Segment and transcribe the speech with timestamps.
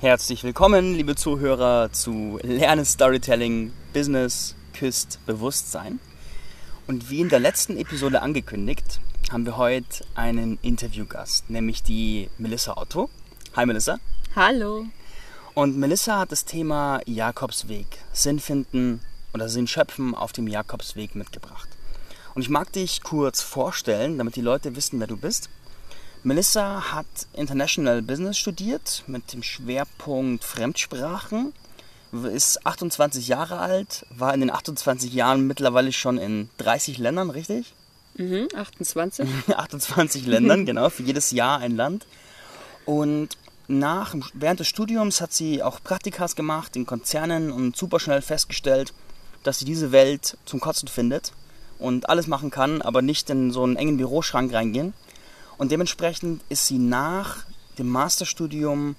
[0.00, 6.00] Herzlich willkommen, liebe Zuhörer, zu Lerne Storytelling Business küsst Bewusstsein.
[6.86, 8.98] Und wie in der letzten Episode angekündigt,
[9.30, 13.10] haben wir heute einen Interviewgast, nämlich die Melissa Otto.
[13.54, 13.98] Hi Melissa.
[14.34, 14.86] Hallo.
[15.52, 19.02] Und Melissa hat das Thema Jakobsweg, Sinn finden
[19.34, 21.68] oder Sinn schöpfen auf dem Jakobsweg mitgebracht.
[22.34, 25.50] Und ich mag dich kurz vorstellen, damit die Leute wissen, wer du bist.
[26.22, 31.54] Melissa hat International Business studiert mit dem Schwerpunkt Fremdsprachen,
[32.12, 37.72] ist 28 Jahre alt, war in den 28 Jahren mittlerweile schon in 30 Ländern, richtig?
[38.16, 39.28] Mhm, 28.
[39.48, 42.06] 28 Ländern, genau, für jedes Jahr ein Land.
[42.84, 48.20] Und nach, während des Studiums hat sie auch Praktikas gemacht in Konzernen und super schnell
[48.20, 48.92] festgestellt,
[49.42, 51.32] dass sie diese Welt zum Kotzen findet
[51.78, 54.92] und alles machen kann, aber nicht in so einen engen Büroschrank reingehen.
[55.60, 57.44] Und dementsprechend ist sie nach
[57.76, 58.96] dem Masterstudium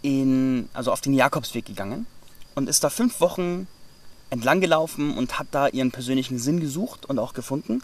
[0.00, 2.06] in, also auf den Jakobsweg gegangen
[2.54, 3.68] und ist da fünf Wochen
[4.30, 7.82] entlang gelaufen und hat da ihren persönlichen Sinn gesucht und auch gefunden.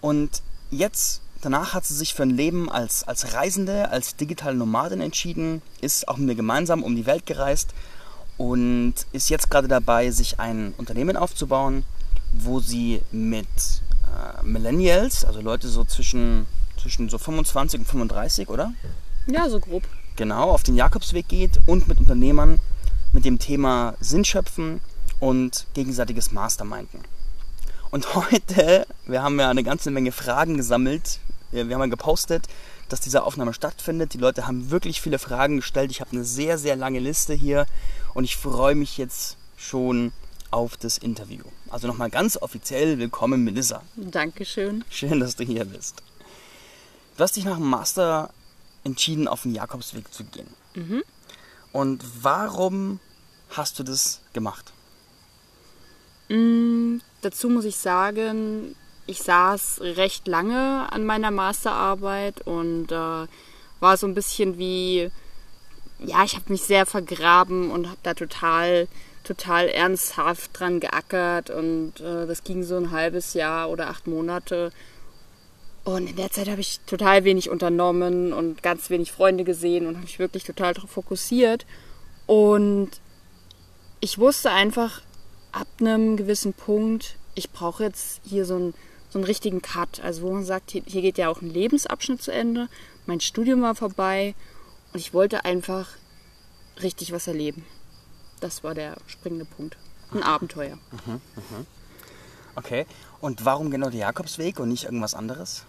[0.00, 5.00] Und jetzt, danach hat sie sich für ein Leben als, als Reisende, als digitale Nomadin
[5.00, 7.74] entschieden, ist auch mit mir gemeinsam um die Welt gereist
[8.36, 11.82] und ist jetzt gerade dabei, sich ein Unternehmen aufzubauen,
[12.32, 16.46] wo sie mit äh, Millennials, also Leute so zwischen
[16.86, 18.72] zwischen so 25 und 35, oder?
[19.26, 19.82] Ja, so grob.
[20.14, 22.60] Genau, auf den Jakobsweg geht und mit Unternehmern
[23.12, 24.80] mit dem Thema Sinn schöpfen
[25.18, 27.00] und gegenseitiges Masterminden.
[27.90, 31.18] Und heute, wir haben ja eine ganze Menge Fragen gesammelt,
[31.50, 32.46] wir haben ja gepostet,
[32.88, 34.14] dass diese Aufnahme stattfindet.
[34.14, 35.90] Die Leute haben wirklich viele Fragen gestellt.
[35.90, 37.66] Ich habe eine sehr, sehr lange Liste hier
[38.14, 40.12] und ich freue mich jetzt schon
[40.52, 41.42] auf das Interview.
[41.68, 43.82] Also nochmal ganz offiziell willkommen, Melissa.
[43.96, 44.84] Dankeschön.
[44.88, 46.02] Schön, dass du hier bist.
[47.16, 48.30] Du hast dich nach dem Master
[48.84, 50.48] entschieden, auf den Jakobsweg zu gehen.
[50.74, 51.02] Mhm.
[51.72, 53.00] Und warum
[53.50, 54.72] hast du das gemacht?
[56.28, 58.74] Mm, dazu muss ich sagen,
[59.06, 63.26] ich saß recht lange an meiner Masterarbeit und äh,
[63.80, 65.10] war so ein bisschen wie,
[65.98, 68.88] ja, ich habe mich sehr vergraben und habe da total,
[69.24, 74.72] total ernsthaft dran geackert und äh, das ging so ein halbes Jahr oder acht Monate
[75.86, 79.94] und in der Zeit habe ich total wenig unternommen und ganz wenig Freunde gesehen und
[79.94, 81.64] habe mich wirklich total darauf fokussiert.
[82.26, 82.90] Und
[84.00, 85.00] ich wusste einfach
[85.52, 88.74] ab einem gewissen Punkt, ich brauche jetzt hier so einen,
[89.10, 90.00] so einen richtigen Cut.
[90.00, 92.68] Also wo man sagt, hier, hier geht ja auch ein Lebensabschnitt zu Ende.
[93.06, 94.34] Mein Studium war vorbei
[94.92, 95.90] und ich wollte einfach
[96.82, 97.64] richtig was erleben.
[98.40, 99.76] Das war der springende Punkt.
[100.10, 100.78] Ein Abenteuer.
[101.06, 101.66] Mhm, mhm.
[102.56, 102.86] Okay.
[103.20, 105.64] Und warum genau der Jakobsweg und nicht irgendwas anderes?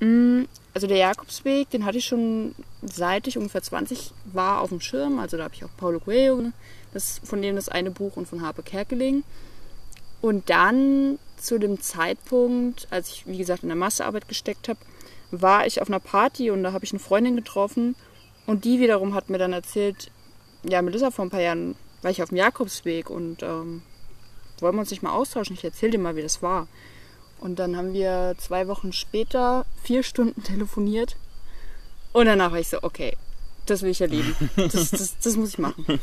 [0.00, 0.44] Mm,
[0.74, 5.18] also der Jakobsweg, den hatte ich schon seit ich ungefähr 20 war auf dem Schirm.
[5.18, 6.52] Also da habe ich auch Paulo Coelho,
[6.92, 9.24] das, von dem das eine Buch und von Harpe Kerkeling.
[10.20, 14.80] Und dann zu dem Zeitpunkt, als ich, wie gesagt, in der Massearbeit gesteckt habe,
[15.30, 17.94] war ich auf einer Party und da habe ich eine Freundin getroffen
[18.46, 20.10] und die wiederum hat mir dann erzählt,
[20.68, 23.82] ja, Melissa, vor ein paar Jahren war ich auf dem Jakobsweg und ähm,
[24.60, 25.54] wollen wir uns nicht mal austauschen?
[25.54, 26.66] Ich erzähle dir mal, wie das war.
[27.40, 31.16] Und dann haben wir zwei Wochen später vier Stunden telefoniert.
[32.12, 33.16] Und danach war ich so, okay,
[33.66, 34.34] das will ich erleben.
[34.56, 35.84] Das, das, das muss ich machen.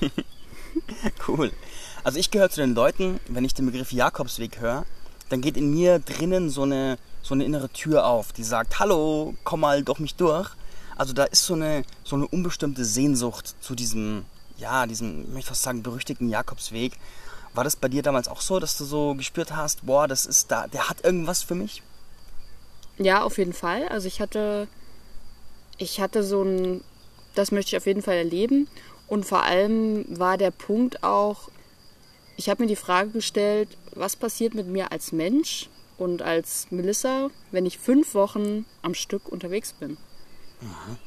[1.28, 1.52] Cool.
[2.04, 4.86] Also ich gehöre zu den Leuten, wenn ich den Begriff Jakobsweg höre,
[5.30, 9.34] dann geht in mir drinnen so eine, so eine innere Tür auf, die sagt, hallo,
[9.44, 10.50] komm mal durch mich durch.
[10.96, 14.26] Also da ist so eine, so eine unbestimmte Sehnsucht zu diesem,
[14.58, 16.94] ja, diesem, ich möchte fast sagen, berüchtigten Jakobsweg.
[17.56, 20.52] War das bei dir damals auch so, dass du so gespürt hast, boah, das ist
[20.52, 21.82] da, der hat irgendwas für mich?
[22.98, 23.88] Ja, auf jeden Fall.
[23.88, 24.68] Also ich hatte,
[25.78, 26.84] ich hatte so ein,
[27.34, 28.68] das möchte ich auf jeden Fall erleben.
[29.08, 31.50] Und vor allem war der Punkt auch,
[32.38, 37.30] ich habe mir die Frage gestellt, was passiert mit mir als Mensch und als Melissa,
[37.52, 39.92] wenn ich fünf Wochen am Stück unterwegs bin.
[40.60, 40.98] Mhm.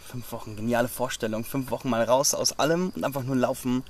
[0.00, 1.44] Fünf Wochen, geniale Vorstellung.
[1.44, 3.84] Fünf Wochen mal raus aus allem und einfach nur laufen.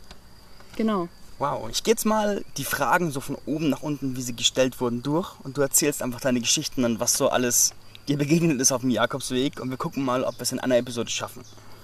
[0.76, 1.08] Genau.
[1.42, 4.80] Wow, ich gehe jetzt mal die Fragen so von oben nach unten, wie sie gestellt
[4.80, 7.74] wurden, durch und du erzählst einfach deine Geschichten und was so alles
[8.06, 10.76] dir begegnet ist auf dem Jakobsweg und wir gucken mal, ob wir es in einer
[10.76, 11.42] Episode schaffen.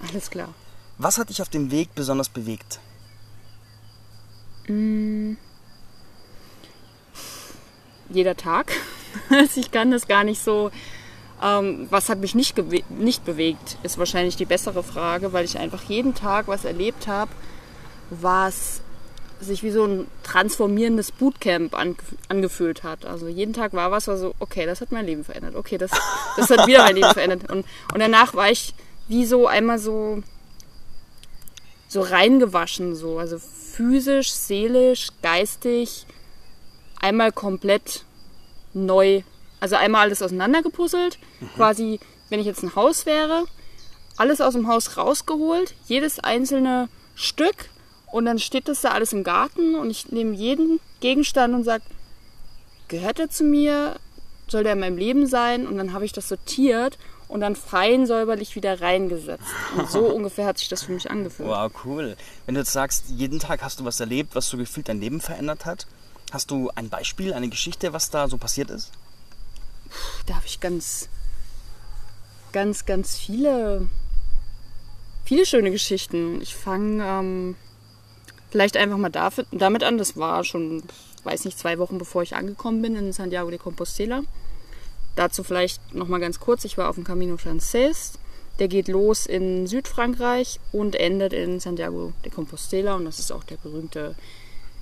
[0.08, 0.50] Alles klar.
[0.98, 2.78] Was hat dich auf dem Weg besonders bewegt?
[4.68, 5.32] Mm.
[8.10, 8.70] Jeder Tag.
[9.30, 10.70] Also ich kann das gar nicht so.
[11.42, 12.56] Ähm, was hat mich nicht,
[12.90, 17.32] nicht bewegt, ist wahrscheinlich die bessere Frage, weil ich einfach jeden Tag was erlebt habe,
[18.10, 18.82] was
[19.40, 21.96] sich wie so ein transformierendes Bootcamp an,
[22.28, 23.04] angefühlt hat.
[23.04, 25.54] Also jeden Tag war was, war so, okay, das hat mein Leben verändert.
[25.54, 25.90] Okay, das,
[26.36, 27.50] das hat wieder mein Leben verändert.
[27.50, 28.74] Und, und danach war ich
[29.06, 30.22] wie so einmal so,
[31.88, 33.18] so reingewaschen, so.
[33.18, 36.06] Also physisch, seelisch, geistig,
[37.00, 38.04] einmal komplett
[38.74, 39.22] neu.
[39.60, 41.18] Also einmal alles auseinandergepuzzelt.
[41.40, 41.48] Mhm.
[41.54, 43.44] Quasi, wenn ich jetzt ein Haus wäre,
[44.16, 47.70] alles aus dem Haus rausgeholt, jedes einzelne Stück
[48.10, 51.84] und dann steht das da alles im Garten und ich nehme jeden Gegenstand und sage,
[52.88, 53.96] gehört er zu mir?
[54.48, 55.66] Soll der in meinem Leben sein?
[55.66, 59.44] Und dann habe ich das sortiert und dann fein säuberlich wieder reingesetzt.
[59.76, 61.48] Und so ungefähr hat sich das für mich angefühlt.
[61.48, 62.16] Wow, cool.
[62.46, 65.20] Wenn du jetzt sagst, jeden Tag hast du was erlebt, was so gefühlt dein Leben
[65.20, 65.86] verändert hat,
[66.32, 68.90] hast du ein Beispiel, eine Geschichte, was da so passiert ist?
[70.26, 71.10] Da habe ich ganz,
[72.52, 73.86] ganz, ganz viele,
[75.24, 76.40] viele schöne Geschichten.
[76.40, 77.56] Ich fange ähm,
[78.50, 79.98] vielleicht einfach mal dafür, damit an.
[79.98, 80.82] Das war schon,
[81.24, 84.22] weiß nicht, zwei Wochen bevor ich angekommen bin in Santiago de Compostela.
[85.16, 86.64] Dazu vielleicht noch mal ganz kurz.
[86.64, 88.14] Ich war auf dem Camino Francés.
[88.58, 92.94] Der geht los in Südfrankreich und endet in Santiago de Compostela.
[92.94, 94.14] Und das ist auch der berühmte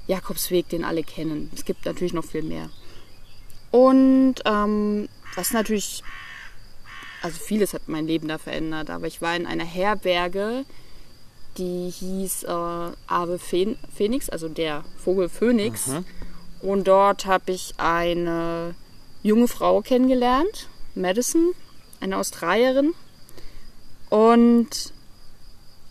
[0.06, 1.50] Jakobsweg, den alle kennen.
[1.54, 2.70] Es gibt natürlich noch viel mehr.
[3.70, 6.02] Und ähm, was natürlich,
[7.22, 8.90] also vieles hat mein Leben da verändert.
[8.90, 10.64] Aber ich war in einer Herberge,
[11.58, 15.88] die hieß äh, Ave Phoenix, also der Vogel Phönix.
[15.88, 16.04] Mhm.
[16.60, 18.74] Und dort habe ich eine
[19.22, 21.52] junge Frau kennengelernt, Madison,
[22.00, 22.94] eine Australierin.
[24.08, 24.92] Und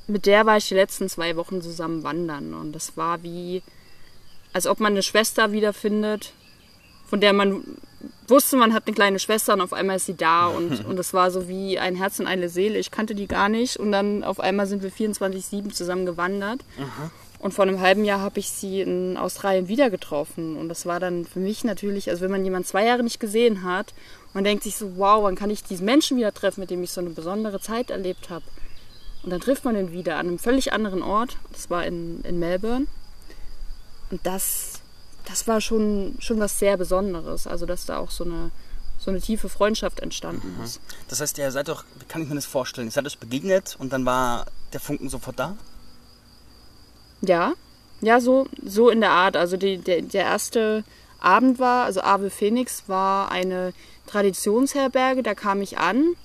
[0.07, 2.53] mit der war ich die letzten zwei Wochen zusammen wandern.
[2.53, 3.61] Und das war wie,
[4.53, 6.33] als ob man eine Schwester wiederfindet,
[7.05, 7.63] von der man
[8.29, 10.47] wusste, man hat eine kleine Schwester und auf einmal ist sie da.
[10.47, 12.77] Und, und es war so wie ein Herz und eine Seele.
[12.79, 13.77] Ich kannte die gar nicht.
[13.77, 16.61] Und dann auf einmal sind wir 24-7 zusammen gewandert.
[16.77, 17.11] Aha.
[17.39, 20.57] Und vor einem halben Jahr habe ich sie in Australien wieder getroffen.
[20.57, 23.63] Und das war dann für mich natürlich, also wenn man jemanden zwei Jahre nicht gesehen
[23.63, 23.93] hat,
[24.33, 26.91] man denkt sich so, wow, wann kann ich diesen Menschen wieder treffen, mit dem ich
[26.91, 28.45] so eine besondere Zeit erlebt habe.
[29.23, 31.37] Und dann trifft man ihn wieder an einem völlig anderen Ort.
[31.51, 32.87] Das war in, in Melbourne.
[34.11, 34.74] Und das,
[35.25, 37.47] das war schon, schon was sehr Besonderes.
[37.47, 38.51] Also, dass da auch so eine,
[38.97, 40.63] so eine tiefe Freundschaft entstanden mhm.
[40.63, 40.79] ist.
[41.07, 42.87] Das heißt, ihr seid doch, wie kann ich mir das vorstellen?
[42.87, 45.55] Ihr seid euch begegnet und dann war der Funken sofort da?
[47.21, 47.53] Ja,
[48.01, 49.37] ja, so, so in der Art.
[49.37, 50.83] Also die, der, der erste
[51.19, 53.73] Abend war, also Ave Phoenix war eine
[54.07, 56.15] Traditionsherberge, da kam ich an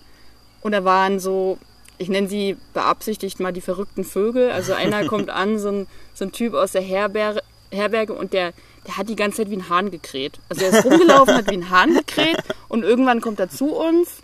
[0.60, 1.58] und da waren so,
[1.96, 4.50] ich nenne sie beabsichtigt mal die verrückten Vögel.
[4.50, 8.52] Also einer kommt an, so ein, so ein Typ aus der Herberge, Herberge und der,
[8.90, 10.40] der hat die ganze Zeit wie ein Hahn gekräht.
[10.48, 12.38] Also er ist rumgelaufen, hat wie ein Hahn gekräht
[12.68, 14.22] und irgendwann kommt er zu uns,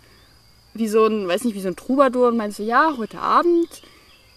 [0.73, 3.81] wie so ein, weiß nicht, wie so ein Troubadour und meint so, ja, heute Abend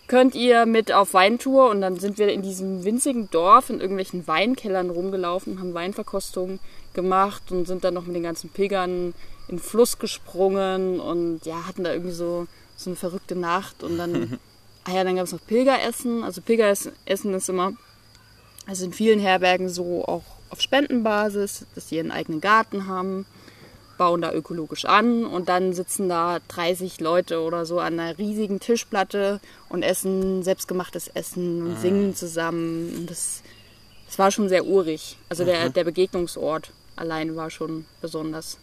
[0.07, 4.29] könnt ihr mit auf Weintour und dann sind wir in diesem winzigen Dorf in irgendwelchen
[4.29, 6.61] Weinkellern rumgelaufen, haben Weinverkostungen
[6.95, 9.15] gemacht und sind dann noch mit den ganzen Pilgern
[9.49, 13.99] in den Fluss gesprungen und ja, hatten da irgendwie so, so eine verrückte Nacht und
[13.99, 14.39] dann,
[14.85, 16.23] ah ja, dann gab es noch Pilgeressen.
[16.23, 16.93] Also Pilgeressen
[17.35, 17.73] ist immer,
[18.67, 23.27] also in vielen Herbergen so auch auf Spendenbasis, dass die ihren eigenen Garten haben
[24.01, 28.59] bauen da ökologisch an und dann sitzen da 30 Leute oder so an einer riesigen
[28.59, 31.81] Tischplatte und essen selbstgemachtes Essen und ah.
[31.81, 32.95] singen zusammen.
[32.97, 33.43] Und das,
[34.07, 35.19] das war schon sehr urig.
[35.29, 38.57] Also der, der Begegnungsort allein war schon besonders.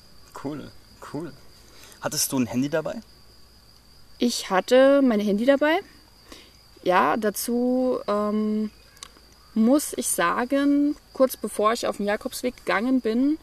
[0.43, 0.71] Cool,
[1.13, 1.31] cool.
[2.01, 2.95] Hattest du ein Handy dabei?
[4.17, 5.81] Ich hatte mein Handy dabei.
[6.81, 8.71] Ja, dazu ähm,
[9.57, 13.37] muss ich sagen, kurz bevor ich auf den Jakobsweg gegangen bin,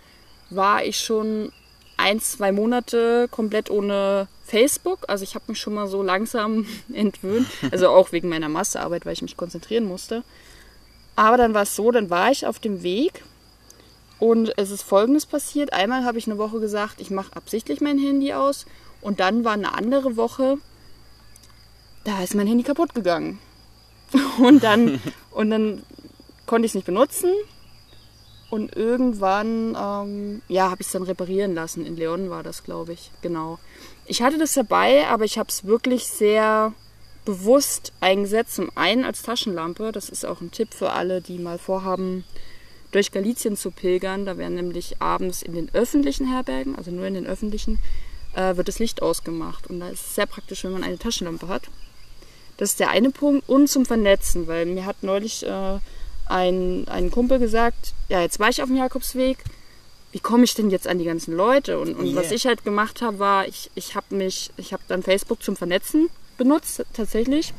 [0.50, 1.52] war ich schon
[1.97, 5.00] ein, zwei Monate komplett ohne Facebook.
[5.09, 7.47] Also ich habe mich schon mal so langsam entwöhnt.
[7.71, 10.23] Also auch wegen meiner Masterarbeit, weil ich mich konzentrieren musste.
[11.16, 13.23] Aber dann war es so, dann war ich auf dem Weg
[14.18, 15.73] und es ist Folgendes passiert.
[15.73, 18.66] Einmal habe ich eine Woche gesagt, ich mache absichtlich mein Handy aus.
[19.00, 20.59] Und dann war eine andere Woche,
[22.04, 23.38] da ist mein Handy kaputt gegangen.
[24.38, 25.00] Und dann,
[25.33, 25.83] und dann
[26.46, 27.30] konnte ich es nicht benutzen.
[28.50, 31.84] Und irgendwann, ähm, ja, habe ich es dann reparieren lassen.
[31.84, 33.10] In Leon war das, glaube ich.
[33.20, 33.58] Genau.
[34.06, 36.72] Ich hatte das dabei, aber ich habe es wirklich sehr
[37.24, 38.54] bewusst eingesetzt.
[38.54, 39.92] Zum einen als Taschenlampe.
[39.92, 42.24] Das ist auch ein Tipp für alle, die mal vorhaben,
[42.92, 44.24] durch Galizien zu pilgern.
[44.24, 47.80] Da werden nämlich abends in den öffentlichen Herbergen, also nur in den öffentlichen,
[48.34, 49.66] äh, wird das Licht ausgemacht.
[49.66, 51.64] Und da ist es sehr praktisch, wenn man eine Taschenlampe hat.
[52.56, 53.48] Das ist der eine Punkt.
[53.48, 55.78] Und zum Vernetzen, weil mir hat neulich äh,
[56.26, 59.38] ein, ein Kumpel gesagt, ja, jetzt war ich auf dem Jakobsweg,
[60.12, 61.78] wie komme ich denn jetzt an die ganzen Leute?
[61.78, 62.16] Und, und yeah.
[62.16, 65.56] was ich halt gemacht habe, war, ich, ich habe mich, ich habe dann Facebook zum
[65.56, 67.52] Vernetzen benutzt, tatsächlich.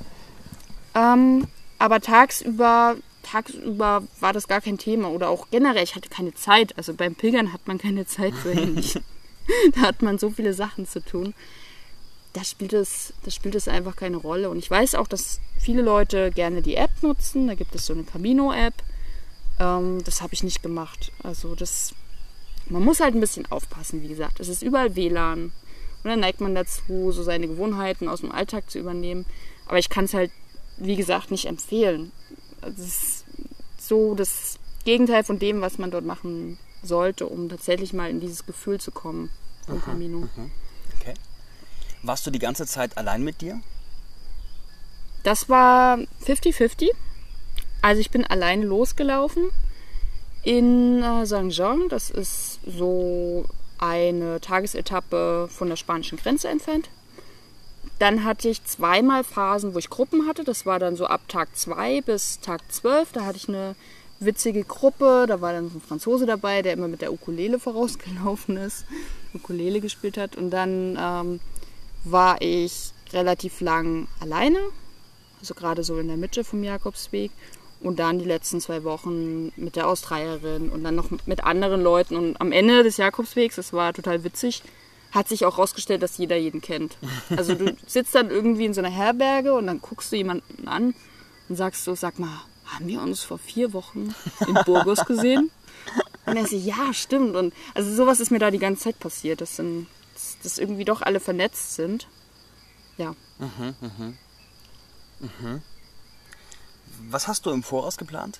[0.95, 1.47] Ähm,
[1.79, 6.77] aber tagsüber, tagsüber war das gar kein Thema oder auch generell, ich hatte keine Zeit.
[6.77, 8.89] Also beim Pilgern hat man keine Zeit für Handy.
[9.75, 11.33] da hat man so viele Sachen zu tun.
[12.35, 14.49] Da spielt es, da spielt es einfach keine Rolle.
[14.49, 17.47] Und ich weiß auch, dass viele Leute gerne die App nutzen.
[17.47, 18.73] Da gibt es so eine Camino-App.
[19.59, 21.13] Ähm, das habe ich nicht gemacht.
[21.23, 21.95] Also das,
[22.67, 24.41] man muss halt ein bisschen aufpassen, wie gesagt.
[24.41, 25.45] Es ist überall WLAN.
[25.45, 29.25] Und dann neigt man dazu, so seine Gewohnheiten aus dem Alltag zu übernehmen.
[29.65, 30.31] Aber ich kann es halt,
[30.77, 32.11] wie gesagt, nicht empfehlen.
[32.61, 33.25] Es ist
[33.79, 38.45] so das Gegenteil von dem, was man dort machen sollte, um tatsächlich mal in dieses
[38.45, 39.29] Gefühl zu kommen
[39.65, 40.17] vom Camino.
[40.17, 40.51] Okay.
[42.05, 43.59] Warst du die ganze Zeit allein mit dir?
[45.23, 46.91] Das war 50-50.
[47.81, 49.49] Also ich bin allein losgelaufen
[50.43, 51.89] in äh, Saint-Jean.
[51.89, 53.45] Das ist so
[53.79, 56.89] eine Tagesetappe von der spanischen Grenze entfernt.
[57.97, 60.43] Dann hatte ich zweimal Phasen, wo ich Gruppen hatte.
[60.43, 63.13] Das war dann so ab Tag 2 bis Tag 12.
[63.13, 63.75] Da hatte ich eine
[64.19, 65.25] witzige Gruppe.
[65.27, 68.85] Da war dann so ein Franzose dabei, der immer mit der Ukulele vorausgelaufen ist,
[69.33, 70.35] Ukulele gespielt hat.
[70.35, 71.39] Und dann ähm,
[72.05, 74.59] war ich relativ lang alleine,
[75.39, 77.31] also gerade so in der Mitte vom Jakobsweg.
[77.81, 82.15] Und dann die letzten zwei Wochen mit der Australierin und dann noch mit anderen Leuten.
[82.15, 84.63] Und am Ende des Jakobswegs, das war total witzig,
[85.11, 86.97] hat sich auch rausgestellt, dass jeder jeden kennt.
[87.35, 90.95] Also du sitzt dann irgendwie in so einer Herberge und dann guckst du jemanden an
[91.47, 94.15] und sagst so, sag mal, haben wir uns vor vier Wochen
[94.47, 95.51] in Burgos gesehen?
[96.25, 97.35] Und er so, ja, stimmt.
[97.35, 99.85] Und also sowas ist mir da die ganze Zeit passiert, dass, dann,
[100.45, 102.07] dass, irgendwie doch alle vernetzt sind.
[102.97, 103.15] Ja.
[107.09, 108.39] Was hast du im Voraus geplant?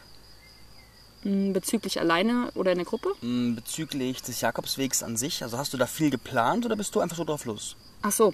[1.24, 3.10] Mm, Bezüglich alleine oder in der Gruppe?
[3.22, 5.44] Mm, Bezüglich des Jakobswegs an sich.
[5.44, 7.76] Also hast du da viel geplant oder bist du einfach so drauf los?
[8.02, 8.34] Ach so.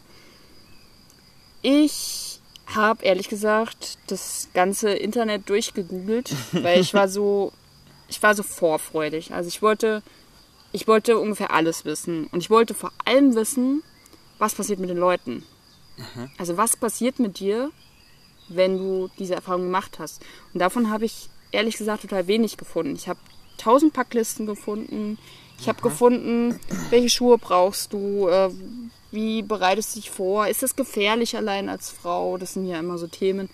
[1.61, 7.51] Ich habe ehrlich gesagt das ganze Internet durchgegoogelt, weil ich war so,
[8.09, 9.33] ich war so vorfreudig.
[9.33, 10.03] Also ich wollte,
[10.71, 13.83] ich wollte ungefähr alles wissen und ich wollte vor allem wissen,
[14.39, 15.43] was passiert mit den Leuten.
[16.37, 17.71] Also was passiert mit dir,
[18.49, 20.21] wenn du diese Erfahrung gemacht hast?
[20.53, 22.95] Und davon habe ich ehrlich gesagt total wenig gefunden.
[22.95, 23.19] Ich habe
[23.57, 25.19] tausend Packlisten gefunden.
[25.59, 26.59] Ich habe gefunden,
[26.89, 28.49] welche Schuhe brauchst du, äh,
[29.11, 32.37] wie bereitest du dich vor, ist das gefährlich allein als Frau?
[32.37, 33.49] Das sind ja immer so Themen.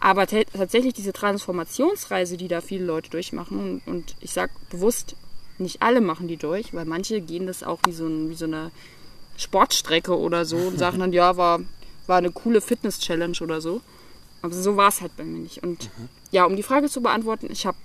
[0.00, 5.14] Aber ta- tatsächlich diese Transformationsreise, die da viele Leute durchmachen, und, und ich sage bewusst,
[5.58, 8.46] nicht alle machen die durch, weil manche gehen das auch wie so, ein, wie so
[8.46, 8.70] eine
[9.36, 11.60] Sportstrecke oder so und sagen dann, ja, war,
[12.06, 13.80] war eine coole Fitness-Challenge oder so.
[14.42, 15.62] Aber so war es halt bei mir nicht.
[15.62, 15.90] Und
[16.30, 17.76] ja, um die Frage zu beantworten, ich habe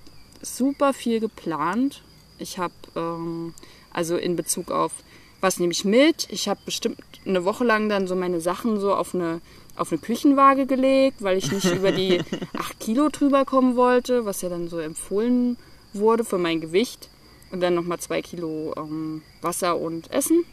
[0.42, 2.02] super viel geplant.
[2.38, 3.54] Ich habe, ähm,
[3.92, 4.92] also in Bezug auf,
[5.40, 6.28] was nehme ich mit?
[6.30, 9.40] Ich habe bestimmt eine Woche lang dann so meine Sachen so auf eine,
[9.76, 12.20] auf eine Küchenwaage gelegt, weil ich nicht über die
[12.58, 15.56] 8 Kilo drüber kommen wollte, was ja dann so empfohlen
[15.92, 17.08] wurde für mein Gewicht.
[17.50, 20.44] Und dann nochmal zwei Kilo ähm, Wasser und Essen.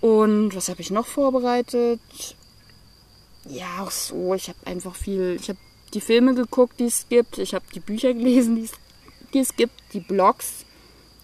[0.00, 2.00] Und was habe ich noch vorbereitet?
[3.48, 4.34] Ja, auch so.
[4.34, 5.36] Ich habe einfach viel.
[5.40, 5.58] Ich habe
[5.94, 7.38] die Filme geguckt, die es gibt.
[7.38, 8.68] Ich habe die Bücher gelesen,
[9.32, 9.74] die es, gibt.
[9.92, 10.64] Die Blogs.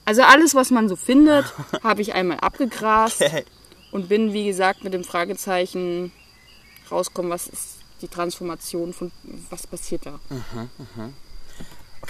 [0.04, 3.20] Also alles, was man so findet, habe ich einmal abgegrast.
[3.20, 3.44] Okay.
[3.92, 6.12] Und bin, wie gesagt, mit dem Fragezeichen
[6.90, 9.12] rauskommen, was ist die Transformation von
[9.50, 10.20] was passiert da.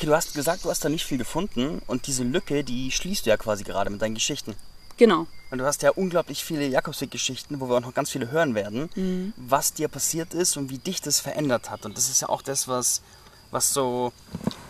[0.00, 3.26] Okay, du hast gesagt, du hast da nicht viel gefunden und diese Lücke, die schließt
[3.26, 4.54] du ja quasi gerade mit deinen Geschichten.
[4.96, 5.26] Genau.
[5.50, 9.34] Und du hast ja unglaublich viele Jakobsweg-Geschichten, wo wir auch noch ganz viele hören werden,
[9.36, 11.84] was dir passiert ist und wie dich das verändert hat.
[11.84, 13.02] Und das ist ja auch das, was,
[13.50, 14.14] was so,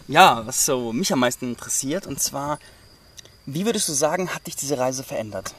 [0.08, 2.08] ja, was so mich am meisten interessiert.
[2.08, 2.58] Und zwar,
[3.46, 5.54] wie würdest du sagen, hat dich diese Reise verändert?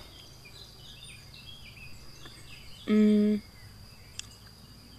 [2.88, 3.42] um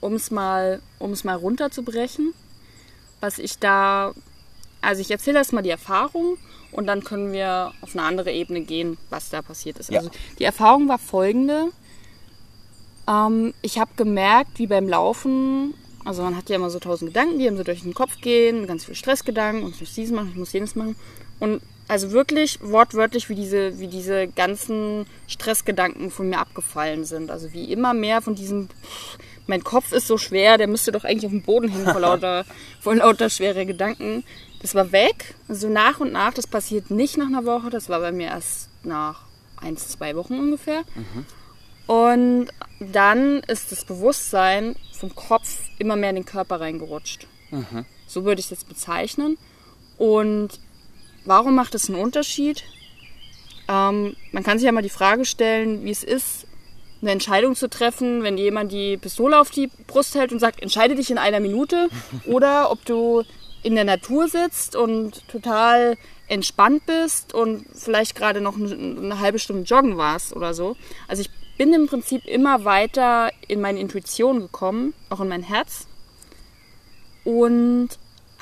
[0.00, 2.32] es mal, um's mal runterzubrechen,
[3.20, 4.14] was ich da,
[4.82, 6.36] also ich erzähle erstmal die Erfahrung
[6.72, 9.90] und dann können wir auf eine andere Ebene gehen, was da passiert ist.
[9.90, 10.00] Ja.
[10.00, 11.68] Also die Erfahrung war folgende.
[13.08, 15.74] Ähm, ich habe gemerkt, wie beim Laufen,
[16.04, 18.66] also man hat ja immer so tausend Gedanken, die einem so durch den Kopf gehen,
[18.66, 20.96] ganz viele Stressgedanken und ich muss dieses machen, ich muss jenes machen.
[21.38, 27.30] Und also wirklich wortwörtlich, wie diese, wie diese ganzen Stressgedanken von mir abgefallen sind.
[27.30, 28.68] Also wie immer mehr von diesem,
[29.46, 32.46] mein Kopf ist so schwer, der müsste doch eigentlich auf dem Boden hängen vor lauter,
[32.80, 34.24] vor lauter schwere Gedanken.
[34.62, 35.34] Das war weg.
[35.48, 38.70] Also nach und nach, das passiert nicht nach einer Woche, das war bei mir erst
[38.84, 39.26] nach
[39.56, 40.82] eins, zwei Wochen ungefähr.
[41.86, 42.48] Und
[42.80, 47.26] dann ist das Bewusstsein vom Kopf immer mehr in den Körper reingerutscht.
[48.06, 49.36] So würde ich es jetzt bezeichnen.
[49.98, 50.60] Und
[51.24, 52.64] warum macht es einen Unterschied?
[53.68, 56.46] Ähm, man kann sich ja mal die Frage stellen, wie es ist,
[57.00, 60.94] eine Entscheidung zu treffen, wenn jemand die Pistole auf die Brust hält und sagt, entscheide
[60.94, 61.88] dich in einer Minute,
[62.26, 63.24] oder ob du
[63.62, 65.96] in der Natur sitzt und total
[66.28, 70.76] entspannt bist und vielleicht gerade noch eine, halbe Stunde joggen warst oder so.
[71.08, 75.86] Also ich bin im Prinzip immer weiter in meine Intuition gekommen, auch in mein Herz.
[77.24, 77.90] Und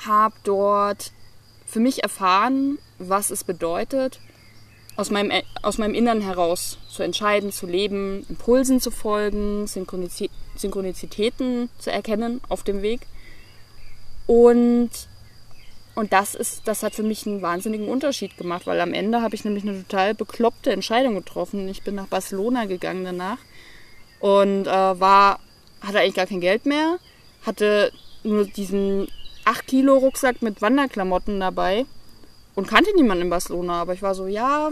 [0.05, 1.11] habe dort
[1.65, 4.19] für mich erfahren, was es bedeutet,
[4.95, 11.91] aus meinem, aus meinem Innern heraus zu entscheiden, zu leben, Impulsen zu folgen, Synchronizitäten zu
[11.91, 13.01] erkennen auf dem Weg.
[14.27, 14.89] Und,
[15.95, 19.35] und das, ist, das hat für mich einen wahnsinnigen Unterschied gemacht, weil am Ende habe
[19.35, 21.67] ich nämlich eine total bekloppte Entscheidung getroffen.
[21.67, 23.39] Ich bin nach Barcelona gegangen danach
[24.19, 25.39] und äh, war,
[25.81, 26.97] hatte eigentlich gar kein Geld mehr,
[27.45, 27.91] hatte
[28.23, 29.07] nur diesen
[29.45, 31.85] 8 Kilo Rucksack mit Wanderklamotten dabei
[32.55, 33.81] und kannte niemanden in Barcelona.
[33.81, 34.69] Aber ich war so, ja,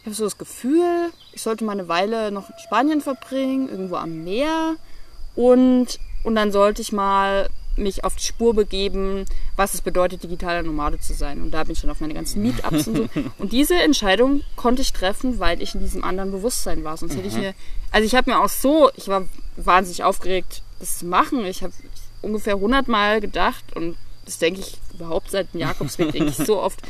[0.00, 3.96] ich habe so das Gefühl, ich sollte mal eine Weile noch in Spanien verbringen, irgendwo
[3.96, 4.76] am Meer.
[5.36, 9.24] Und, und dann sollte ich mal mich auf die Spur begeben,
[9.56, 11.40] was es bedeutet, digitaler Nomade zu sein.
[11.40, 13.08] Und da bin ich dann auf meine ganzen Meetups und so.
[13.38, 16.96] Und diese Entscheidung konnte ich treffen, weil ich in diesem anderen Bewusstsein war.
[16.96, 17.40] Sonst hätte ich mhm.
[17.40, 17.54] mir,
[17.90, 19.24] also ich habe mir auch so, ich war
[19.56, 21.44] wahnsinnig aufgeregt, das zu machen.
[21.44, 21.72] Ich habe
[22.22, 26.60] ungefähr 100 Mal gedacht und das denke ich überhaupt seit dem Jakobsweg, denke ich so
[26.62, 26.80] oft,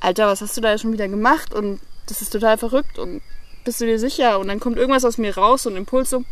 [0.00, 1.54] Alter, was hast du da schon wieder gemacht?
[1.54, 3.22] Und das ist total verrückt und
[3.64, 4.38] bist du dir sicher?
[4.38, 6.24] Und dann kommt irgendwas aus mir raus und Impuls so,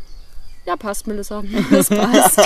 [0.65, 2.41] ja, passt, Melissa, das passt.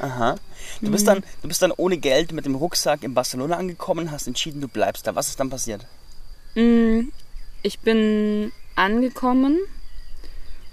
[0.00, 0.36] Aha.
[0.80, 4.26] Du bist, dann, du bist dann ohne Geld mit dem Rucksack in Barcelona angekommen, hast
[4.26, 5.14] entschieden, du bleibst da.
[5.14, 5.86] Was ist dann passiert?
[6.54, 7.08] Mm,
[7.62, 9.58] ich bin angekommen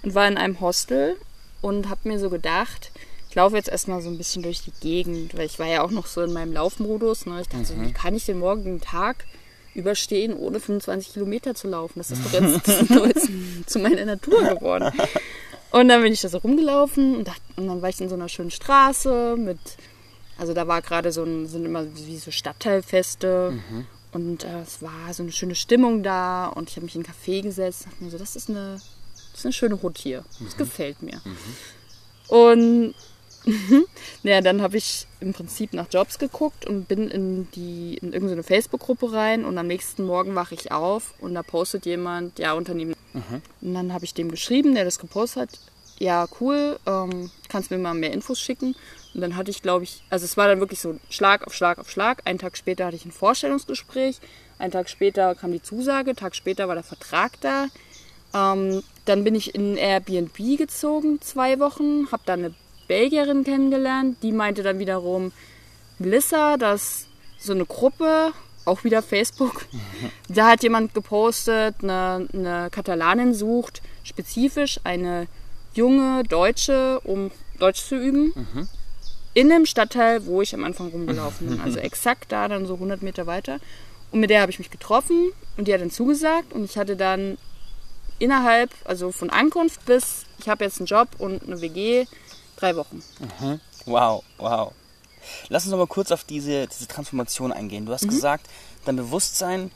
[0.03, 1.17] und war in einem Hostel
[1.61, 2.91] und habe mir so gedacht,
[3.29, 5.91] ich laufe jetzt erstmal so ein bisschen durch die Gegend, weil ich war ja auch
[5.91, 7.25] noch so in meinem Laufmodus.
[7.25, 7.41] Ne?
[7.41, 7.81] Ich dachte, mhm.
[7.81, 9.25] so, wie kann ich den morgigen Tag
[9.73, 11.99] überstehen, ohne 25 Kilometer zu laufen?
[11.99, 13.29] Das ist doch jetzt, jetzt
[13.69, 14.91] zu meiner Natur geworden.
[15.71, 18.15] Und dann bin ich da so rumgelaufen und, dachte, und dann war ich in so
[18.15, 19.59] einer schönen Straße mit,
[20.37, 23.51] also da war gerade so ein, sind immer wie so Stadtteilfeste.
[23.51, 23.85] Mhm.
[24.13, 27.13] Und äh, es war so eine schöne Stimmung da und ich habe mich in einen
[27.13, 28.79] Café gesetzt und dachte mir so, das ist eine,
[29.31, 30.23] das ist eine schöne Hut hier.
[30.39, 30.57] Das mhm.
[30.57, 31.21] gefällt mir.
[31.23, 32.35] Mhm.
[32.35, 32.95] Und
[34.23, 38.43] naja, dann habe ich im Prinzip nach Jobs geguckt und bin in die in irgendeine
[38.43, 42.95] Facebook-Gruppe rein und am nächsten Morgen wache ich auf und da postet jemand, ja, Unternehmen.
[43.17, 43.41] Mhm.
[43.61, 45.59] Und dann habe ich dem geschrieben, der das gepostet hat,
[45.99, 48.75] ja, cool, ähm, kannst mir mal mehr Infos schicken.
[49.13, 51.79] Und dann hatte ich, glaube ich, also es war dann wirklich so Schlag auf Schlag
[51.79, 52.21] auf Schlag.
[52.25, 54.19] Einen Tag später hatte ich ein Vorstellungsgespräch,
[54.59, 57.67] einen Tag später kam die Zusage, einen Tag später war der Vertrag da.
[58.33, 62.53] Ähm, dann bin ich in Airbnb gezogen, zwei Wochen, habe da eine
[62.87, 65.31] Belgierin kennengelernt, die meinte dann wiederum,
[65.99, 67.07] Melissa, dass
[67.39, 68.33] so eine Gruppe,
[68.67, 69.65] auch wieder Facebook,
[70.27, 75.27] da hat jemand gepostet, eine, eine Katalanin sucht spezifisch eine
[75.73, 78.33] junge Deutsche, um Deutsch zu üben.
[78.35, 78.67] Mhm.
[79.33, 81.61] In dem Stadtteil, wo ich am Anfang rumgelaufen bin.
[81.61, 83.59] Also exakt da, dann so 100 Meter weiter.
[84.11, 86.95] Und mit der habe ich mich getroffen und die hat dann zugesagt und ich hatte
[86.95, 87.37] dann
[88.19, 92.05] innerhalb, also von Ankunft bis ich habe jetzt einen Job und eine WG,
[92.57, 93.03] Drei Wochen.
[93.19, 93.59] Mhm.
[93.85, 94.73] Wow, wow.
[95.49, 97.85] Lass uns noch mal kurz auf diese, diese Transformation eingehen.
[97.85, 98.09] Du hast mhm.
[98.09, 98.47] gesagt,
[98.85, 99.71] dein Bewusstsein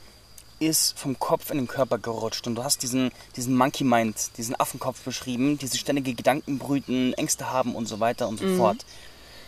[0.58, 4.58] ist vom Kopf in den Körper gerutscht und du hast diesen, diesen Monkey Mind, diesen
[4.58, 8.56] Affenkopf beschrieben, diese ständige Gedankenbrüten, Ängste haben und so weiter und so mhm.
[8.58, 8.86] fort.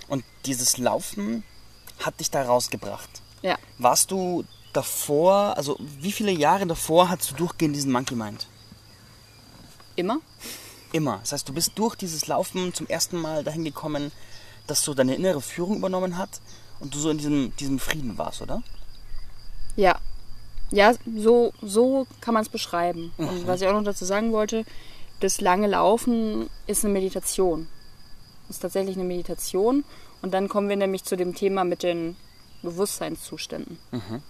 [0.08, 1.44] Und dieses Laufen
[2.00, 3.08] hat dich da rausgebracht.
[3.42, 3.56] Ja.
[3.78, 8.48] Warst du davor, also wie viele Jahre davor hattest du durchgehend diesen Monkey Mind?
[9.96, 10.18] Immer.
[10.92, 11.18] Immer.
[11.18, 14.12] Das heißt, du bist durch dieses Laufen zum ersten Mal dahin gekommen,
[14.66, 16.40] dass so deine innere Führung übernommen hat
[16.80, 18.62] und du so in diesem, diesem Frieden warst, oder?
[19.76, 19.98] Ja.
[20.70, 23.12] Ja, so, so kann man es beschreiben.
[23.18, 23.28] Mhm.
[23.28, 24.64] Und was ich auch noch dazu sagen wollte,
[25.20, 27.68] das lange Laufen ist eine Meditation.
[28.48, 29.84] Ist tatsächlich eine Meditation.
[30.22, 32.16] Und dann kommen wir nämlich zu dem Thema mit den
[32.62, 33.78] Bewusstseinszuständen.
[33.92, 34.22] Mhm.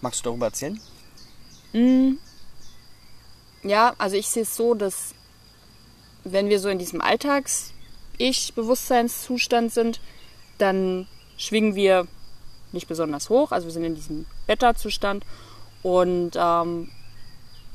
[0.00, 0.80] Magst du darüber erzählen?
[1.72, 2.12] Mm,
[3.62, 5.14] ja, also ich sehe es so, dass
[6.32, 10.00] wenn wir so in diesem Alltags-Ich-Bewusstseinszustand sind,
[10.58, 12.06] dann schwingen wir
[12.72, 13.52] nicht besonders hoch.
[13.52, 15.24] Also wir sind in diesem Beta-Zustand.
[15.82, 16.90] Und ähm,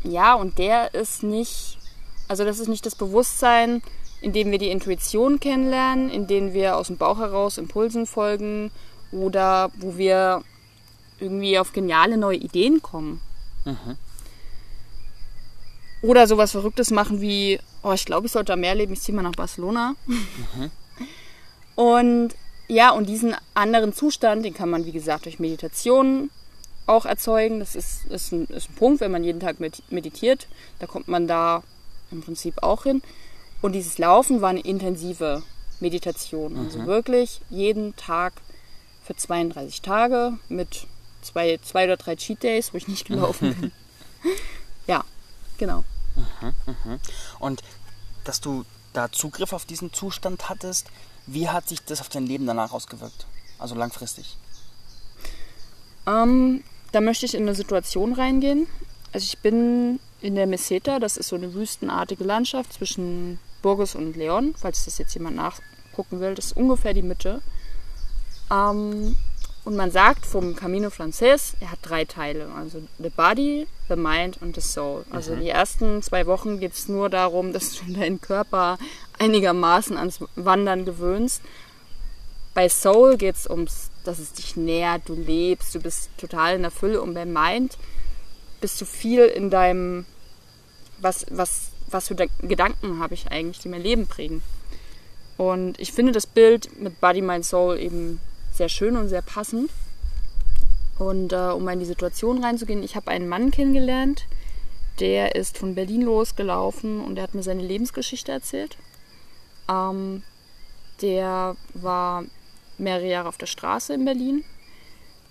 [0.04, 1.78] ja, und der ist nicht,
[2.28, 3.82] also das ist nicht das Bewusstsein,
[4.22, 8.72] in dem wir die Intuition kennenlernen, in dem wir aus dem Bauch heraus Impulsen folgen
[9.12, 10.44] oder wo wir
[11.20, 13.22] irgendwie auf geniale neue Ideen kommen.
[13.66, 13.98] Mhm.
[16.04, 19.16] Oder sowas Verrücktes machen wie, oh, ich glaube, ich sollte da mehr leben, ich ziehe
[19.16, 19.96] mal nach Barcelona.
[20.06, 20.72] Mhm.
[21.76, 22.36] Und
[22.68, 26.30] ja, und diesen anderen Zustand, den kann man, wie gesagt, durch Meditation
[26.88, 27.60] auch erzeugen.
[27.60, 29.58] Das ist, ist, ein, ist ein Punkt, wenn man jeden Tag
[29.90, 30.48] meditiert,
[30.80, 31.64] da kommt man da
[32.12, 33.02] im Prinzip auch hin.
[33.62, 35.42] Und dieses Laufen war eine intensive
[35.80, 36.58] Meditation.
[36.58, 36.88] Also mhm.
[36.88, 38.34] wirklich jeden Tag
[39.04, 40.86] für 32 Tage mit
[41.22, 43.72] zwei, zwei oder drei Cheat Days, wo ich nicht gelaufen bin.
[44.86, 45.06] Ja,
[45.58, 45.86] genau.
[47.40, 47.64] Und
[48.24, 50.88] dass du da Zugriff auf diesen Zustand hattest,
[51.26, 53.26] wie hat sich das auf dein Leben danach ausgewirkt?
[53.58, 54.38] Also langfristig.
[56.06, 58.68] Ähm, da möchte ich in eine Situation reingehen.
[59.14, 64.16] Also ich bin in der Meseta, das ist so eine wüstenartige Landschaft zwischen Burgos und
[64.16, 66.36] Leon, falls das jetzt jemand nachgucken will.
[66.36, 67.42] Das ist ungefähr die Mitte.
[68.52, 69.18] Ähm,
[69.66, 72.50] und man sagt vom Camino Frances, er hat drei Teile.
[72.54, 75.06] Also the body, the mind und the soul.
[75.10, 78.78] Also die ersten zwei Wochen geht es nur darum, dass du deinen Körper
[79.20, 81.42] einigermaßen ans Wandern gewöhnst.
[82.54, 86.62] Bei Soul geht es ums, dass es dich nährt, du lebst, du bist total in
[86.62, 87.02] der Fülle.
[87.02, 87.78] Und bei Mind
[88.60, 90.06] bist du viel in deinem,
[91.00, 94.44] was, was, was für Gedanken habe ich eigentlich, die mein Leben prägen.
[95.38, 98.20] Und ich finde das Bild mit Body, Mind, Soul eben
[98.54, 99.70] sehr schön und sehr passend.
[101.00, 104.26] Und äh, um mal in die Situation reinzugehen, ich habe einen Mann kennengelernt,
[105.00, 108.78] der ist von Berlin losgelaufen und der hat mir seine Lebensgeschichte erzählt.
[109.68, 110.24] Ähm,
[111.02, 112.24] der war
[112.78, 114.44] mehrere Jahre auf der Straße in Berlin.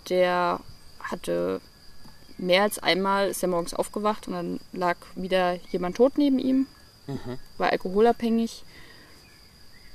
[0.08, 0.60] Der
[1.00, 1.60] hatte
[2.38, 6.66] mehr als einmal, ist er morgens aufgewacht und dann lag wieder jemand tot neben ihm,
[7.58, 8.64] war alkoholabhängig.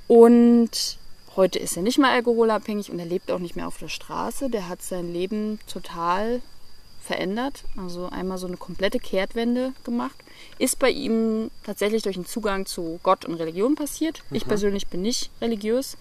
[0.08, 0.98] Und
[1.38, 4.50] heute ist er nicht mehr alkoholabhängig und er lebt auch nicht mehr auf der Straße.
[4.50, 6.42] Der hat sein Leben total
[7.00, 10.18] verändert, also einmal so eine komplette Kehrtwende gemacht.
[10.60, 14.24] Ist bei ihm tatsächlich durch einen Zugang zu Gott und Religion passiert.
[14.32, 15.98] Ich persönlich bin nicht religiös.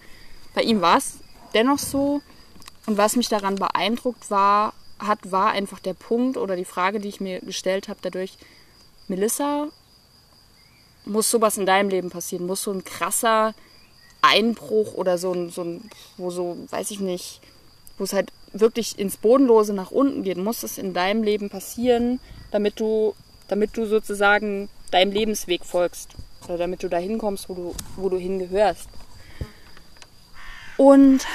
[0.53, 1.19] Bei ihm war es
[1.53, 2.21] dennoch so.
[2.87, 7.09] Und was mich daran beeindruckt war, hat, war einfach der Punkt oder die Frage, die
[7.09, 8.37] ich mir gestellt habe dadurch,
[9.07, 9.67] Melissa,
[11.05, 12.47] muss sowas in deinem Leben passieren?
[12.47, 13.53] Muss so ein krasser
[14.21, 17.41] Einbruch oder so ein, so ein, wo so, weiß ich nicht,
[17.97, 22.19] wo es halt wirklich ins Bodenlose nach unten geht, muss es in deinem Leben passieren,
[22.51, 23.15] damit du,
[23.47, 26.11] damit du sozusagen deinem Lebensweg folgst.
[26.45, 28.89] Oder damit du dahin kommst, wo du, wo du hingehörst.
[30.77, 31.25] Und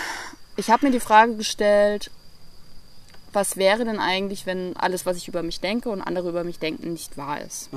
[0.57, 2.11] ich habe mir die Frage gestellt,
[3.33, 6.59] was wäre denn eigentlich, wenn alles, was ich über mich denke und andere über mich
[6.59, 7.71] denken, nicht wahr ist?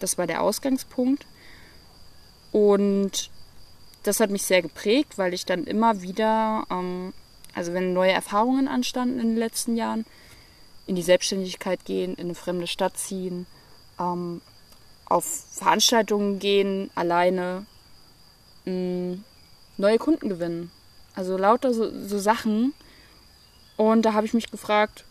[0.00, 1.26] Das war der Ausgangspunkt.
[2.52, 3.30] Und
[4.02, 7.12] das hat mich sehr geprägt, weil ich dann immer wieder, ähm,
[7.54, 10.04] also wenn neue Erfahrungen anstanden in den letzten Jahren,
[10.86, 13.46] in die Selbstständigkeit gehen, in eine fremde Stadt ziehen,
[13.98, 14.40] ähm,
[15.06, 17.66] auf Veranstaltungen gehen, alleine,
[18.64, 19.18] mh,
[19.76, 20.70] neue Kunden gewinnen.
[21.14, 22.74] Also lauter so, so Sachen.
[23.76, 25.04] Und da habe ich mich gefragt,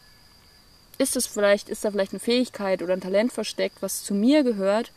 [0.97, 4.43] ist es vielleicht, ist da vielleicht eine Fähigkeit oder ein Talent versteckt, was zu mir
[4.43, 4.91] gehört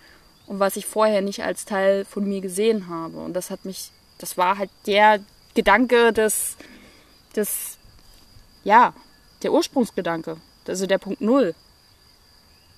[0.50, 3.18] und was ich vorher nicht als Teil von mir gesehen habe.
[3.18, 5.20] Und das hat mich, das war halt der
[5.54, 6.56] Gedanke des,
[7.36, 7.78] des,
[8.64, 8.92] ja,
[9.44, 10.38] der Ursprungsgedanke.
[10.66, 11.54] Also der Punkt Null.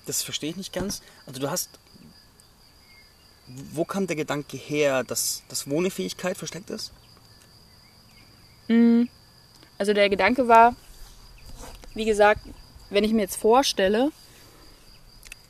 [0.05, 1.01] Das verstehe ich nicht ganz.
[1.25, 1.71] Also du hast.
[3.47, 6.91] Wo kam der Gedanke her, dass, dass wo eine Fähigkeit versteckt ist?
[9.79, 10.75] Also der Gedanke war,
[11.95, 12.41] wie gesagt,
[12.91, 14.11] wenn ich mir jetzt vorstelle,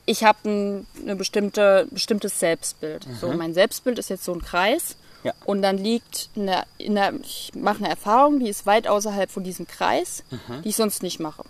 [0.05, 3.05] ich habe ein eine bestimmte, bestimmtes Selbstbild.
[3.19, 4.95] So, mein Selbstbild ist jetzt so ein Kreis.
[5.23, 5.33] Ja.
[5.45, 9.45] Und dann liegt eine, in der, ich mache eine Erfahrung, die ist weit außerhalb von
[9.45, 10.23] diesem Kreis,
[10.63, 11.43] die ich sonst nicht mache.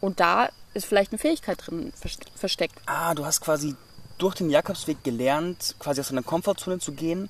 [0.00, 2.74] Und da ist vielleicht eine Fähigkeit drin vers- versteckt.
[2.86, 3.76] Ah, du hast quasi
[4.18, 7.28] durch den Jakobsweg gelernt, quasi aus deiner Komfortzone zu gehen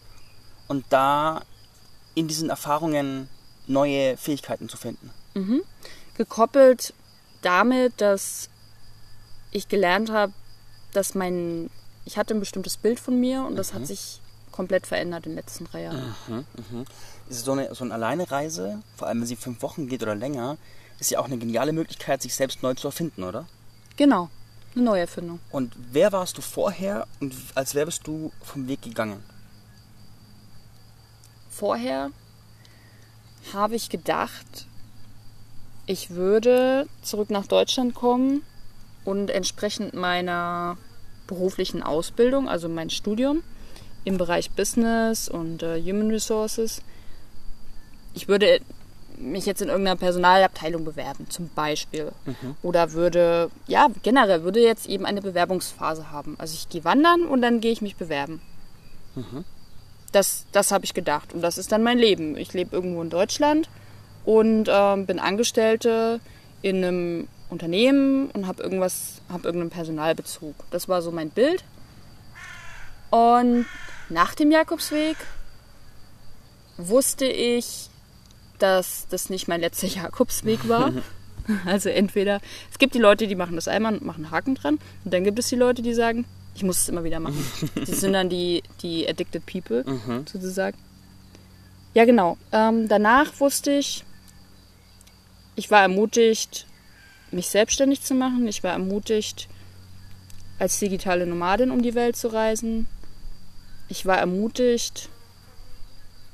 [0.69, 1.43] und da
[2.15, 3.29] in diesen Erfahrungen
[3.67, 5.11] neue Fähigkeiten zu finden.
[6.17, 6.95] gekoppelt
[7.43, 8.49] damit, dass
[9.51, 10.33] ich gelernt habe,
[10.93, 11.71] dass mein,
[12.05, 15.37] ich hatte ein bestimmtes Bild von mir und das hat sich komplett verändert in den
[15.37, 16.15] letzten drei Jahren.
[17.29, 20.57] Ist so eine, so eine Alleinereise, vor allem wenn sie fünf Wochen geht oder länger,
[20.99, 23.47] ist ja auch eine geniale Möglichkeit, sich selbst neu zu erfinden, oder?
[23.97, 24.29] Genau,
[24.75, 25.41] eine Neuerfindung.
[25.51, 29.23] Und wer warst du vorher und als wer bist du vom Weg gegangen?
[31.49, 32.11] Vorher
[33.53, 34.67] habe ich gedacht,
[35.87, 38.43] ich würde zurück nach Deutschland kommen
[39.11, 40.77] und entsprechend meiner
[41.27, 43.43] beruflichen Ausbildung, also mein Studium
[44.05, 46.81] im Bereich Business und äh, Human Resources,
[48.15, 48.61] ich würde
[49.19, 52.13] mich jetzt in irgendeiner Personalabteilung bewerben, zum Beispiel.
[52.63, 56.37] Oder würde, ja, generell würde jetzt eben eine Bewerbungsphase haben.
[56.39, 58.41] Also ich gehe wandern und dann gehe ich mich bewerben.
[60.13, 61.35] Das, das habe ich gedacht.
[61.35, 62.37] Und das ist dann mein Leben.
[62.37, 63.69] Ich lebe irgendwo in Deutschland
[64.25, 66.21] und ähm, bin Angestellte
[66.63, 70.55] in einem Unternehmen und habe irgendwas, habe irgendeinen Personalbezug.
[70.71, 71.65] Das war so mein Bild.
[73.11, 73.67] Und
[74.09, 75.17] nach dem Jakobsweg
[76.77, 77.89] wusste ich,
[78.59, 80.93] dass das nicht mein letzter Jakobsweg war.
[81.65, 84.79] Also entweder, es gibt die Leute, die machen das einmal und machen einen Haken dran.
[85.05, 87.45] Und dann gibt es die Leute, die sagen, ich muss es immer wieder machen.
[87.75, 90.27] Das sind dann die, die Addicted People, Mhm.
[90.31, 90.79] sozusagen.
[91.95, 92.37] Ja, genau.
[92.53, 94.05] Ähm, danach wusste ich,
[95.57, 96.67] ich war ermutigt,
[97.31, 98.47] mich selbstständig zu machen.
[98.47, 99.49] Ich war ermutigt,
[100.59, 102.87] als digitale Nomadin um die Welt zu reisen.
[103.89, 105.09] Ich war ermutigt,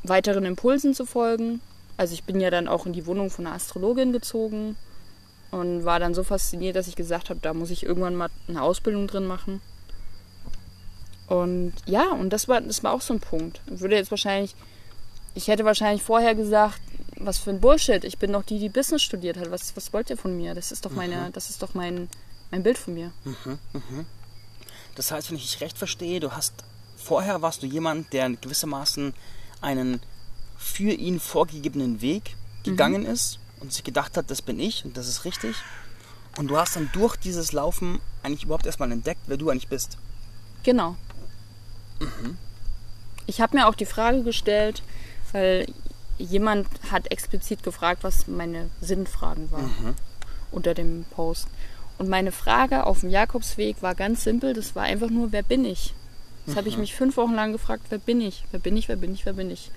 [0.02, 1.60] weiteren Impulsen zu folgen.
[1.96, 4.76] Also ich bin ja dann auch in die Wohnung von einer Astrologin gezogen
[5.50, 8.62] und war dann so fasziniert, dass ich gesagt habe, da muss ich irgendwann mal eine
[8.62, 9.62] Ausbildung drin machen.
[11.28, 13.60] Und ja, und das war, das war auch so ein Punkt.
[13.72, 14.54] Ich würde jetzt wahrscheinlich,
[15.36, 16.80] ich hätte wahrscheinlich vorher gesagt,
[17.18, 18.02] was für ein Bullshit.
[18.04, 19.50] Ich bin doch die, die Business studiert hat.
[19.50, 20.54] Was, was wollt ihr von mir?
[20.54, 22.08] Das ist doch meine, das ist doch mein,
[22.50, 23.12] mein Bild von mir.
[24.94, 26.64] Das heißt, wenn ich dich recht verstehe, du hast
[26.96, 29.12] vorher warst du jemand, der gewissermaßen
[29.60, 30.00] einen
[30.56, 35.06] für ihn vorgegebenen Weg gegangen ist und sich gedacht hat, das bin ich und das
[35.06, 35.54] ist richtig.
[36.38, 39.98] Und du hast dann durch dieses Laufen eigentlich überhaupt erstmal entdeckt, wer du eigentlich bist.
[40.62, 40.96] Genau.
[43.26, 44.82] Ich habe mir auch die Frage gestellt,
[45.36, 45.66] weil
[46.16, 49.94] jemand hat explizit gefragt, was meine Sinnfragen waren
[50.50, 51.46] unter dem Post.
[51.98, 55.66] Und meine Frage auf dem Jakobsweg war ganz simpel, das war einfach nur, wer bin
[55.66, 55.92] ich?
[56.46, 58.44] Das habe ich mich fünf Wochen lang gefragt, wer bin ich?
[58.50, 58.88] Wer bin ich?
[58.88, 59.26] Wer bin ich?
[59.26, 59.70] Wer bin ich?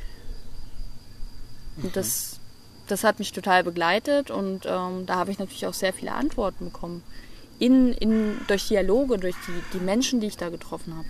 [1.83, 2.39] Und das,
[2.87, 6.65] das hat mich total begleitet und ähm, da habe ich natürlich auch sehr viele Antworten
[6.65, 7.03] bekommen.
[7.57, 11.07] In, in, durch Dialoge, durch die, die Menschen, die ich da getroffen habe.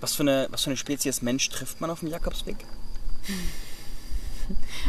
[0.00, 2.56] Was für eine, was für eine Spezies Mensch trifft man auf dem Jakobsweg?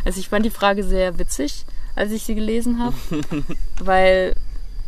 [0.05, 2.95] Also ich fand die Frage sehr witzig, als ich sie gelesen habe,
[3.79, 4.33] weil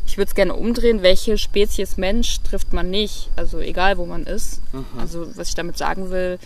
[0.08, 4.24] ich würde es gerne umdrehen, welche Spezies Mensch trifft man nicht, also egal wo man
[4.24, 4.62] ist.
[4.98, 6.40] Also was ich damit sagen will,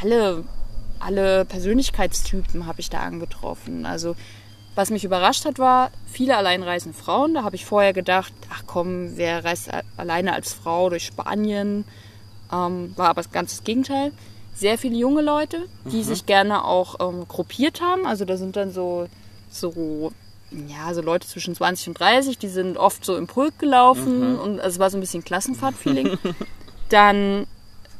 [0.00, 0.44] alle,
[0.98, 3.86] alle Persönlichkeitstypen habe ich da angetroffen.
[3.86, 4.16] Also
[4.74, 7.34] was mich überrascht hat, war viele alleinreisende Frauen.
[7.34, 11.84] Da habe ich vorher gedacht, ach komm, wer reist alleine als Frau durch Spanien?
[12.52, 14.12] Ähm, war aber das ganze das Gegenteil.
[14.54, 18.06] Sehr viele junge Leute, die sich gerne auch ähm, gruppiert haben.
[18.06, 19.08] Also da sind dann so,
[19.50, 20.12] so,
[20.50, 24.60] ja, so Leute zwischen 20 und 30, die sind oft so im Pulk gelaufen und
[24.60, 26.18] also es war so ein bisschen Klassenfahrt-Feeling.
[26.90, 27.46] dann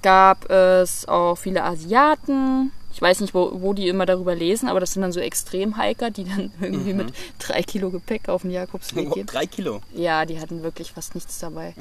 [0.03, 2.73] gab es auch viele Asiaten.
[2.93, 6.11] Ich weiß nicht, wo, wo die immer darüber lesen, aber das sind dann so Extremhiker,
[6.11, 9.27] die dann irgendwie mit drei Kilo Gepäck auf den Jakobsweg Oh, gehen.
[9.27, 9.81] drei Kilo.
[9.95, 11.75] Ja, die hatten wirklich fast nichts dabei.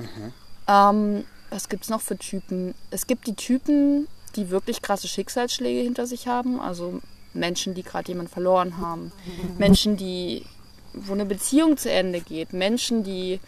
[0.70, 2.76] Ähm, was gibt's noch für Typen?
[2.92, 6.60] Es gibt die Typen, die wirklich krasse Schicksalsschläge hinter sich haben.
[6.60, 7.02] Also
[7.34, 9.12] Menschen, die gerade jemanden verloren haben.
[9.58, 10.46] Menschen, die,
[10.94, 12.54] wo eine Beziehung zu Ende geht.
[12.54, 13.40] Menschen, die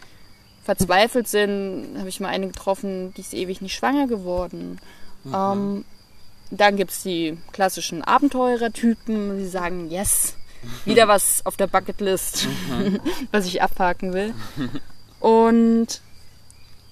[0.64, 1.96] verzweifelt sind.
[1.98, 4.80] Habe ich mal eine getroffen, die ist ewig nicht schwanger geworden.
[5.32, 5.84] Ähm,
[6.50, 10.34] dann gibt's die klassischen Abenteurer-Typen, die sagen, yes,
[10.84, 12.48] wieder was auf der Bucketlist,
[13.30, 14.34] was ich abhaken will.
[15.20, 16.00] Und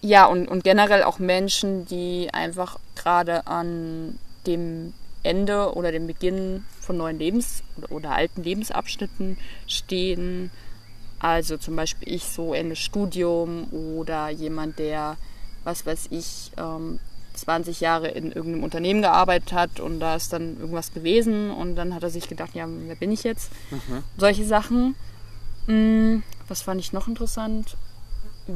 [0.02, 6.64] ja, und, und generell auch Menschen, die einfach gerade an dem Ende oder dem Beginn
[6.80, 9.36] von neuen Lebens- oder, oder alten Lebensabschnitten
[9.66, 10.50] stehen.
[11.18, 15.18] Also zum Beispiel ich so Ende Studium oder jemand, der,
[15.64, 16.98] was weiß ich, ähm,
[17.34, 21.94] 20 Jahre in irgendeinem Unternehmen gearbeitet hat und da ist dann irgendwas gewesen und dann
[21.94, 23.50] hat er sich gedacht, ja, wer bin ich jetzt?
[24.16, 24.94] Solche Sachen.
[25.66, 27.76] Mm, was fand ich noch interessant?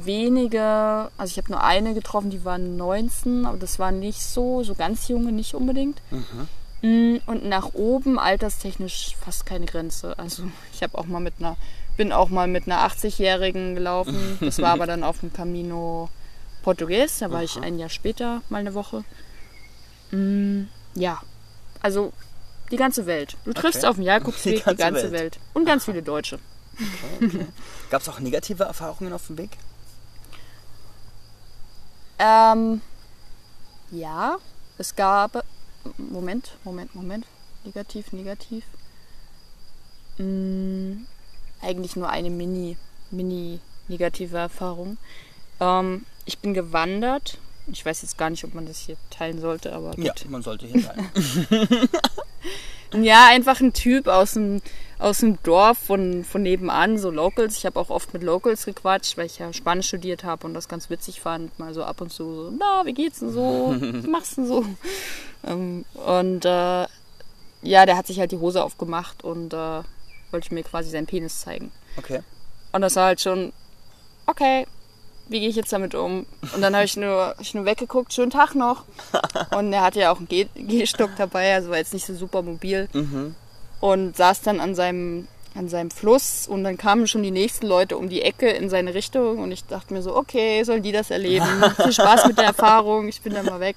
[0.04, 4.62] Wenige, also ich habe nur eine getroffen, die war 19, aber das war nicht so,
[4.62, 6.00] so ganz junge nicht unbedingt.
[6.83, 10.18] Mm, Und nach oben alterstechnisch fast keine Grenze.
[10.18, 11.57] Also ich habe auch mal mit einer,
[11.96, 14.38] bin auch mal mit einer 80-Jährigen gelaufen.
[14.40, 16.09] Das war aber dann auf dem Camino
[16.62, 17.18] Portugues.
[17.18, 19.04] Da war ich ein Jahr später mal eine Woche.
[20.11, 21.20] Mm, Ja,
[21.80, 22.12] also
[22.70, 23.37] die ganze Welt.
[23.44, 23.88] Du triffst Okay.
[23.88, 25.12] auf dem Jakobsweg Die die ganze ganze, Welt.
[25.12, 25.38] Welt.
[25.52, 26.38] Und ganz viele Deutsche.
[27.90, 29.50] Gab es auch negative Erfahrungen auf dem Weg?
[32.18, 32.81] Ähm,
[33.90, 34.37] ja,
[34.79, 35.44] es gab.
[35.98, 37.27] Moment, Moment, Moment.
[37.64, 38.64] Negativ, negativ.
[40.18, 41.05] Mm,
[41.61, 42.77] eigentlich nur eine mini,
[43.11, 44.96] mini negative Erfahrung.
[45.61, 47.38] Ähm, ich bin gewandert.
[47.66, 50.05] Ich weiß jetzt gar nicht, ob man das hier teilen sollte, aber gut.
[50.05, 51.11] Ja, man sollte hier sein.
[53.03, 54.61] Ja, einfach ein Typ aus dem,
[55.04, 57.56] aus dem Dorf von, von nebenan, so Locals.
[57.58, 60.68] Ich habe auch oft mit Locals gequatscht, weil ich ja Spanisch studiert habe und das
[60.68, 61.58] ganz witzig fand.
[61.58, 63.74] Mal so ab und zu so, na, wie geht's denn so?
[63.80, 64.64] Was machst du denn so?
[65.46, 66.86] Ähm, und äh,
[67.62, 69.82] ja, der hat sich halt die Hose aufgemacht und äh,
[70.30, 71.70] wollte mir quasi seinen Penis zeigen.
[71.96, 72.20] Okay.
[72.72, 73.52] Und das war halt schon,
[74.26, 74.66] okay,
[75.28, 76.26] wie gehe ich jetzt damit um?
[76.54, 78.84] Und dann habe ich nur, ich nur weggeguckt, schönen Tag noch.
[79.56, 82.42] Und er hatte ja auch einen Geh- Gehstock dabei, also war jetzt nicht so super
[82.42, 82.88] mobil.
[83.85, 87.99] Und saß dann an seinem an seinem Fluss und dann kamen schon die nächsten Leute
[87.99, 91.11] um die Ecke in seine Richtung und ich dachte mir so, okay, sollen die das
[91.11, 91.47] erleben?
[91.77, 93.77] Viel Spaß mit der Erfahrung, ich bin dann mal weg.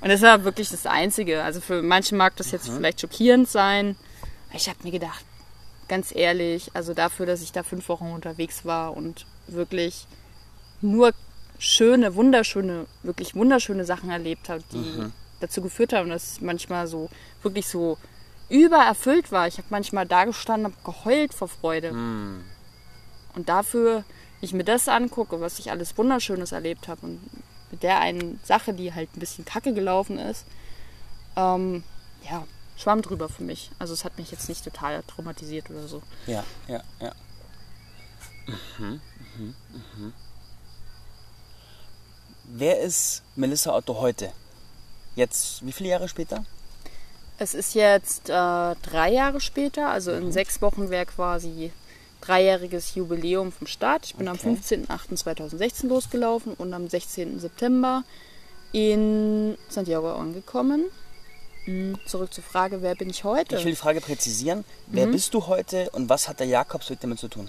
[0.00, 1.42] Und das war wirklich das Einzige.
[1.42, 3.96] Also für manche mag das jetzt vielleicht schockierend sein.
[4.54, 5.24] Ich habe mir gedacht,
[5.88, 10.06] ganz ehrlich, also dafür, dass ich da fünf Wochen unterwegs war und wirklich
[10.80, 11.12] nur
[11.58, 17.10] schöne, wunderschöne, wirklich wunderschöne Sachen erlebt habe, die dazu geführt haben, dass ich manchmal so
[17.42, 17.98] wirklich so
[18.48, 19.46] übererfüllt war.
[19.46, 21.90] Ich habe manchmal da gestanden, habe geheult vor Freude.
[23.34, 24.04] Und dafür,
[24.40, 27.20] ich mir das angucke, was ich alles Wunderschönes erlebt habe und
[27.70, 30.46] mit der einen Sache, die halt ein bisschen kacke gelaufen ist,
[31.36, 31.84] ähm,
[32.28, 33.70] ja, schwamm drüber für mich.
[33.78, 36.02] Also es hat mich jetzt nicht total traumatisiert oder so.
[36.26, 37.12] Ja, ja, ja.
[42.44, 44.32] Wer ist Melissa Otto heute?
[45.16, 46.44] Jetzt, wie viele Jahre später?
[47.38, 51.70] Es ist jetzt äh, drei Jahre später, also in sechs Wochen wäre quasi
[52.20, 54.06] dreijähriges Jubiläum vom Start.
[54.06, 54.56] Ich bin am Okay.
[54.60, 57.38] 15.08.2016 losgelaufen und am 16.
[57.38, 58.02] September
[58.72, 60.86] in Santiago angekommen.
[61.66, 63.56] Mm, Zurück zur Frage, wer bin ich heute?
[63.56, 64.64] Ich will die Frage präzisieren.
[64.88, 67.48] Wer bist du heute und was hat der Jakobsweg damit zu tun?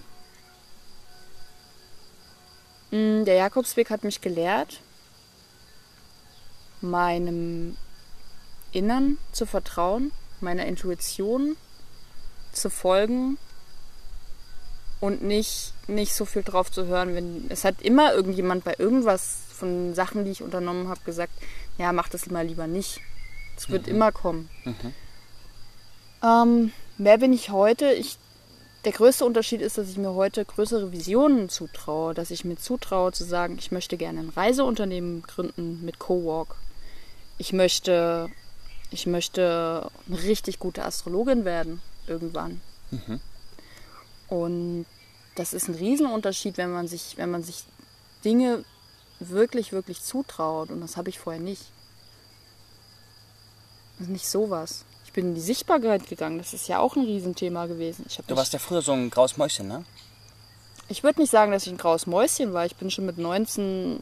[2.91, 4.81] Mm, Der Jakobsweg hat mich gelehrt,
[6.81, 7.75] meinem
[8.71, 11.55] Innern zu vertrauen, meiner Intuition
[12.51, 13.37] zu folgen
[14.99, 17.15] und nicht, nicht so viel drauf zu hören.
[17.15, 21.33] Wenn, es hat immer irgendjemand bei irgendwas von Sachen, die ich unternommen habe, gesagt,
[21.77, 22.99] ja, mach das mal lieber nicht.
[23.57, 24.49] Es wird immer kommen.
[26.23, 27.91] Ähm, wer bin ich heute?
[27.91, 28.17] Ich,
[28.85, 33.11] der größte Unterschied ist, dass ich mir heute größere Visionen zutraue, dass ich mir zutraue
[33.11, 36.55] zu sagen, ich möchte gerne ein Reiseunternehmen gründen mit Cowork.
[37.37, 38.29] Ich möchte,
[38.91, 42.61] ich möchte eine richtig gute Astrologin werden irgendwann.
[44.27, 44.85] Und
[45.35, 47.63] das ist ein Riesenunterschied, wenn man sich, wenn man sich
[48.25, 48.63] Dinge
[49.19, 50.69] wirklich, wirklich zutraut.
[50.69, 51.63] Und das habe ich vorher nicht.
[53.97, 54.85] Das ist nicht sowas.
[55.05, 56.37] Ich bin in die Sichtbarkeit gegangen.
[56.37, 58.05] Das ist ja auch ein Riesenthema gewesen.
[58.27, 59.83] Du warst ja früher so ein graues Mäuschen, ne?
[60.89, 62.65] ich würde nicht sagen, dass ich ein graues Mäuschen war.
[62.65, 64.01] Ich bin schon mit 19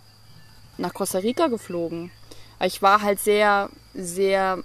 [0.78, 2.12] nach Costa Rica geflogen.
[2.62, 4.64] Ich war halt sehr, sehr,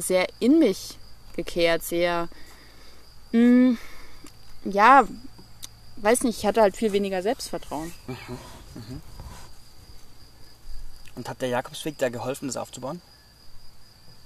[0.00, 0.98] sehr in mich
[1.36, 1.82] gekehrt.
[1.82, 2.28] Sehr,
[3.32, 3.76] mh,
[4.64, 5.06] ja,
[5.96, 7.92] weiß nicht, ich hatte halt viel weniger Selbstvertrauen.
[11.14, 13.00] Und hat der Jakobsweg da geholfen, das aufzubauen?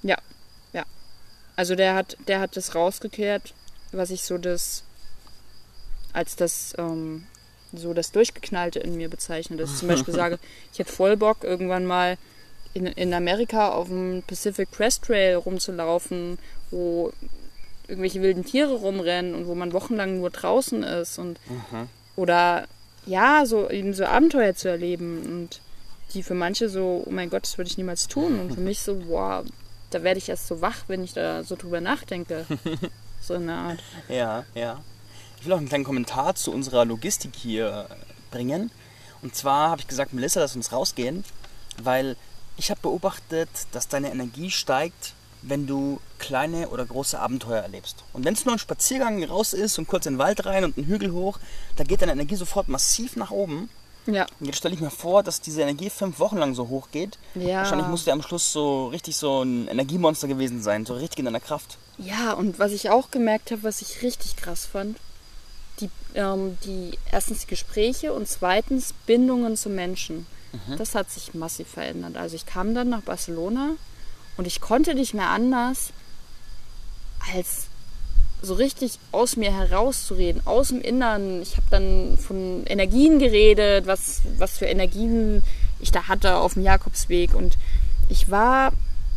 [0.02, 0.18] Ja,
[0.72, 0.84] ja.
[1.56, 3.54] Also der hat, der hat das rausgekehrt,
[3.92, 4.84] was ich so das
[6.12, 7.26] als das ähm,
[7.72, 9.56] so das Durchgeknallte in mir bezeichne.
[9.56, 10.38] Dass ich zum Beispiel sage,
[10.72, 12.18] ich hätte voll Bock, irgendwann mal
[12.74, 16.38] in, in Amerika auf dem Pacific Crest Trail rumzulaufen,
[16.70, 17.12] wo
[17.86, 21.38] irgendwelche wilden Tiere rumrennen und wo man wochenlang nur draußen ist und
[22.16, 22.66] oder
[23.06, 25.60] ja, so eben so Abenteuer zu erleben und
[26.12, 28.80] die für manche so, oh mein Gott, das würde ich niemals tun und für mich
[28.82, 29.44] so, boah,
[29.90, 32.46] da werde ich erst so wach, wenn ich da so drüber nachdenke.
[33.20, 33.78] so eine Art.
[34.08, 34.80] Ja, ja.
[35.38, 37.88] Ich will auch einen kleinen Kommentar zu unserer Logistik hier
[38.30, 38.70] bringen.
[39.22, 41.24] Und zwar habe ich gesagt, Melissa, lass uns rausgehen,
[41.82, 42.16] weil
[42.56, 48.02] ich habe beobachtet, dass deine Energie steigt, wenn du kleine oder große Abenteuer erlebst.
[48.12, 50.76] Und wenn es nur ein Spaziergang raus ist und kurz in den Wald rein und
[50.76, 51.38] einen Hügel hoch,
[51.76, 53.68] da geht deine Energie sofort massiv nach oben.
[54.06, 54.26] Ja.
[54.40, 57.18] Und jetzt stelle ich mir vor, dass diese Energie fünf Wochen lang so hoch geht.
[57.34, 57.58] Ja.
[57.58, 61.24] Wahrscheinlich musst du am Schluss so richtig so ein Energiemonster gewesen sein, so richtig in
[61.24, 61.78] deiner Kraft.
[61.98, 64.98] Ja, und was ich auch gemerkt habe, was ich richtig krass fand,
[65.80, 70.26] die, ähm, die erstens die Gespräche und zweitens Bindungen zu Menschen.
[70.76, 72.16] Das hat sich massiv verändert.
[72.16, 73.70] Also ich kam dann nach Barcelona
[74.36, 75.90] und ich konnte nicht mehr anders,
[77.34, 77.66] als
[78.42, 81.40] so richtig aus mir herauszureden, aus dem Innern.
[81.40, 85.42] Ich habe dann von Energien geredet, was, was für Energien
[85.80, 87.34] ich da hatte auf dem Jakobsweg.
[87.34, 87.56] Und
[88.08, 88.72] ich war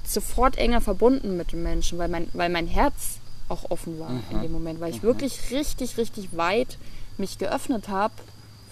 [0.05, 3.19] sofort enger verbunden mit den Menschen, weil mein, weil mein Herz
[3.49, 6.77] auch offen war in dem Moment, weil ich wirklich richtig, richtig weit
[7.17, 8.13] mich geöffnet habe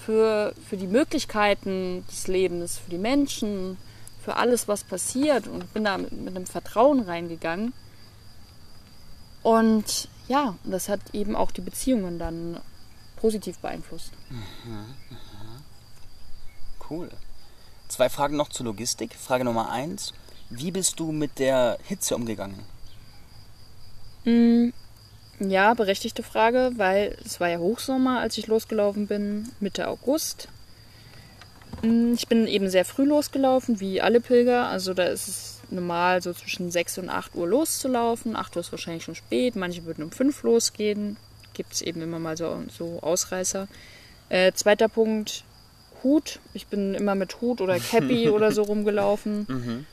[0.05, 3.77] für, für die Möglichkeiten des Lebens, für die Menschen,
[4.23, 7.73] für alles, was passiert und bin da mit, mit einem Vertrauen reingegangen.
[9.41, 12.59] Und ja, das hat eben auch die Beziehungen dann
[13.17, 14.11] positiv beeinflusst.
[16.89, 17.09] Cool.
[17.87, 19.15] Zwei Fragen noch zur Logistik.
[19.15, 20.13] Frage Nummer eins.
[20.49, 22.59] Wie bist du mit der Hitze umgegangen?
[25.39, 30.47] Ja, berechtigte Frage, weil es war ja Hochsommer, als ich losgelaufen bin, Mitte August.
[31.81, 34.67] Mm, Ich bin eben sehr früh losgelaufen, wie alle Pilger.
[34.69, 38.35] Also da ist es normal, so zwischen 6 und 8 Uhr loszulaufen.
[38.35, 41.17] 8 Uhr ist wahrscheinlich schon spät, manche würden um 5 losgehen.
[41.53, 43.67] gibt es eben immer mal so, so Ausreißer.
[44.29, 45.43] Äh, zweiter Punkt,
[46.03, 46.39] Hut.
[46.53, 49.45] Ich bin immer mit Hut oder Cappy oder so rumgelaufen.
[49.49, 49.85] Mhm.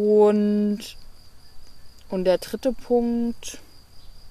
[0.00, 0.96] Und,
[2.08, 3.58] und der dritte Punkt,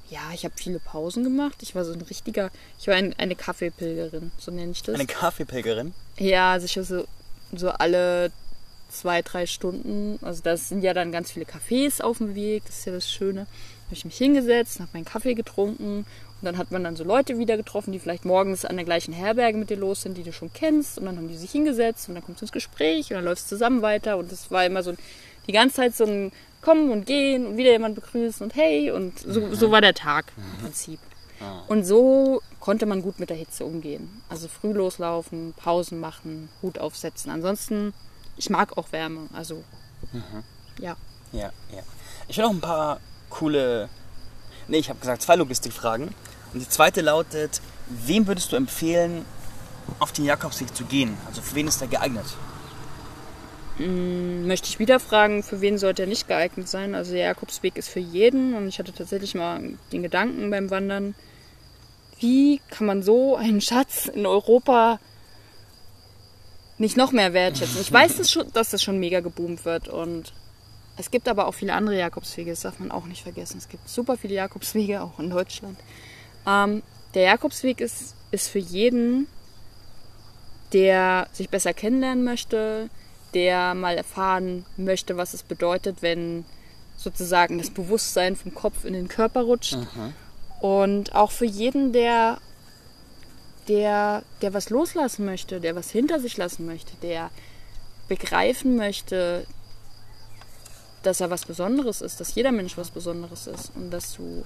[0.10, 1.57] ja, ich habe viele Pausen gemacht.
[1.62, 4.95] Ich war so ein richtiger, ich war ein, eine Kaffeepilgerin, so nenne ich das.
[4.95, 5.93] Eine Kaffeepilgerin?
[6.18, 7.05] Ja, sicher so,
[7.53, 8.32] so alle
[8.89, 10.20] zwei, drei Stunden.
[10.22, 13.12] Also das sind ja dann ganz viele Cafés auf dem Weg, das ist ja das
[13.12, 13.45] Schöne.
[13.45, 16.05] Da habe ich mich hingesetzt, habe meinen Kaffee getrunken
[16.41, 19.14] und dann hat man dann so Leute wieder getroffen, die vielleicht morgens an der gleichen
[19.14, 20.97] Herberge mit dir los sind, die du schon kennst.
[20.97, 23.41] Und dann haben die sich hingesetzt und dann kommt es ins Gespräch und dann läuft
[23.41, 24.18] es zusammen weiter.
[24.18, 24.93] Und das war immer so
[25.47, 26.32] die ganze Zeit so ein
[26.62, 28.91] Kommen und Gehen und wieder jemand begrüßen und hey.
[28.91, 30.99] Und so, so war der Tag im Prinzip.
[31.68, 34.22] Und so konnte man gut mit der Hitze umgehen.
[34.28, 37.32] Also früh loslaufen, Pausen machen, Hut aufsetzen.
[37.32, 37.93] Ansonsten,
[38.36, 39.28] ich mag auch Wärme.
[39.34, 39.64] Also,
[40.80, 40.97] ja.
[41.32, 41.84] Ja, ja.
[42.28, 42.99] Ich will noch ein paar
[43.30, 43.88] coole.
[44.68, 46.10] Nee, ich habe gesagt zwei Logistikfragen.
[46.53, 49.24] Und die zweite lautet: Wem würdest du empfehlen,
[49.99, 51.18] auf den Jakobsweg zu gehen?
[51.26, 52.26] Also für wen ist der geeignet?
[53.80, 56.95] Möchte ich wieder fragen, für wen sollte er nicht geeignet sein?
[56.95, 59.61] Also der Jakobsweg ist für jeden und ich hatte tatsächlich mal
[59.93, 61.15] den Gedanken beim Wandern,
[62.19, 64.99] wie kann man so einen Schatz in Europa
[66.77, 67.80] nicht noch mehr wertschätzen?
[67.80, 70.34] Ich weiß, dass, schon, dass das schon mega geboomt wird und
[70.97, 73.59] es gibt aber auch viele andere Jakobswege, das darf man auch nicht vergessen.
[73.59, 75.80] Es gibt super viele Jakobswege, auch in Deutschland.
[76.45, 79.27] Ähm, der Jakobsweg ist, ist für jeden,
[80.73, 82.89] der sich besser kennenlernen möchte,
[83.34, 86.45] der mal erfahren möchte, was es bedeutet, wenn
[86.97, 89.77] sozusagen das Bewusstsein vom Kopf in den Körper rutscht.
[90.59, 92.39] Und auch für jeden, der,
[93.67, 97.30] der, der was loslassen möchte, der was hinter sich lassen möchte, der
[98.09, 99.45] begreifen möchte,
[101.03, 104.43] dass er was Besonderes ist, dass jeder Mensch was Besonderes ist und dass du,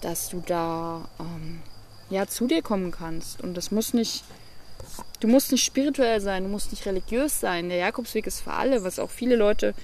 [0.00, 1.62] dass du da ähm,
[2.10, 3.40] ja, zu dir kommen kannst.
[3.40, 4.22] Und das muss nicht,
[5.20, 7.68] du musst nicht spirituell sein, du musst nicht religiös sein.
[7.68, 9.74] Der Jakobsweg ist für alle, was auch viele Leute,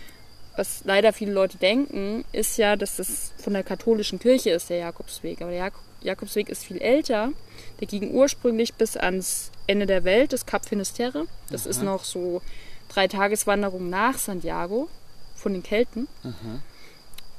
[0.56, 4.78] was leider viele Leute denken, ist ja, dass das von der katholischen Kirche ist, der
[4.78, 5.40] Jakobsweg.
[5.40, 7.32] Aber der Jak Jakobsweg ist viel älter.
[7.80, 11.26] Der ging ursprünglich bis ans Ende der Welt, das Kap Finisterre.
[11.50, 12.40] Das ist noch so
[12.88, 14.88] drei Tageswanderung nach Santiago
[15.34, 16.06] von den Kelten.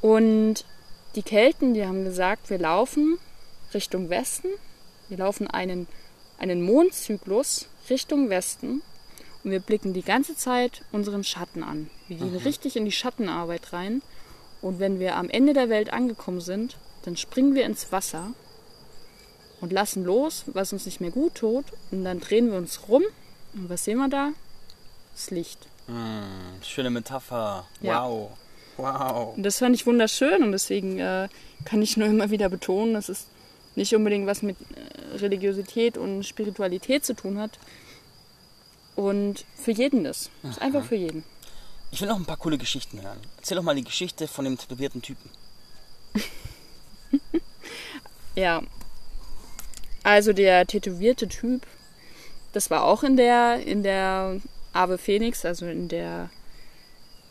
[0.01, 0.65] Und
[1.15, 3.17] die Kelten, die haben gesagt, wir laufen
[3.74, 4.49] Richtung Westen.
[5.07, 5.88] Wir laufen einen,
[6.40, 8.82] einen Mondzyklus Richtung Westen.
[9.44, 11.90] Und wir blicken die ganze Zeit unseren Schatten an.
[12.08, 14.02] Wir gehen richtig in die Schattenarbeit rein.
[14.62, 18.34] Und wenn wir am Ende der Welt angekommen sind, dann springen wir ins Wasser
[19.62, 21.66] und lassen los, was uns nicht mehr gut tut.
[21.92, 23.04] Und dann drehen wir uns rum.
[23.54, 24.32] Und was sehen wir da?
[25.14, 25.68] Das Licht.
[25.88, 27.66] Hm, schöne Metapher.
[27.82, 28.08] Ja.
[28.08, 28.32] Wow.
[28.78, 29.36] Wow.
[29.36, 31.28] Und das fand ich wunderschön und deswegen äh,
[31.66, 33.28] kann ich nur immer wieder betonen, dass es
[33.80, 37.58] nicht unbedingt was mit äh, Religiosität und Spiritualität zu tun hat.
[38.96, 40.30] Und für jeden ist.
[40.44, 41.24] Es ist einfach für jeden.
[41.92, 43.20] Ich will noch ein paar coole Geschichten hören.
[43.38, 45.30] Erzähl doch mal die Geschichte von dem tätowierten Typen.
[48.36, 48.62] Ja.
[50.04, 51.68] Also der tätowierte Typ,
[52.54, 54.40] das war auch in der, in der
[54.72, 56.30] Ave Phoenix, also in der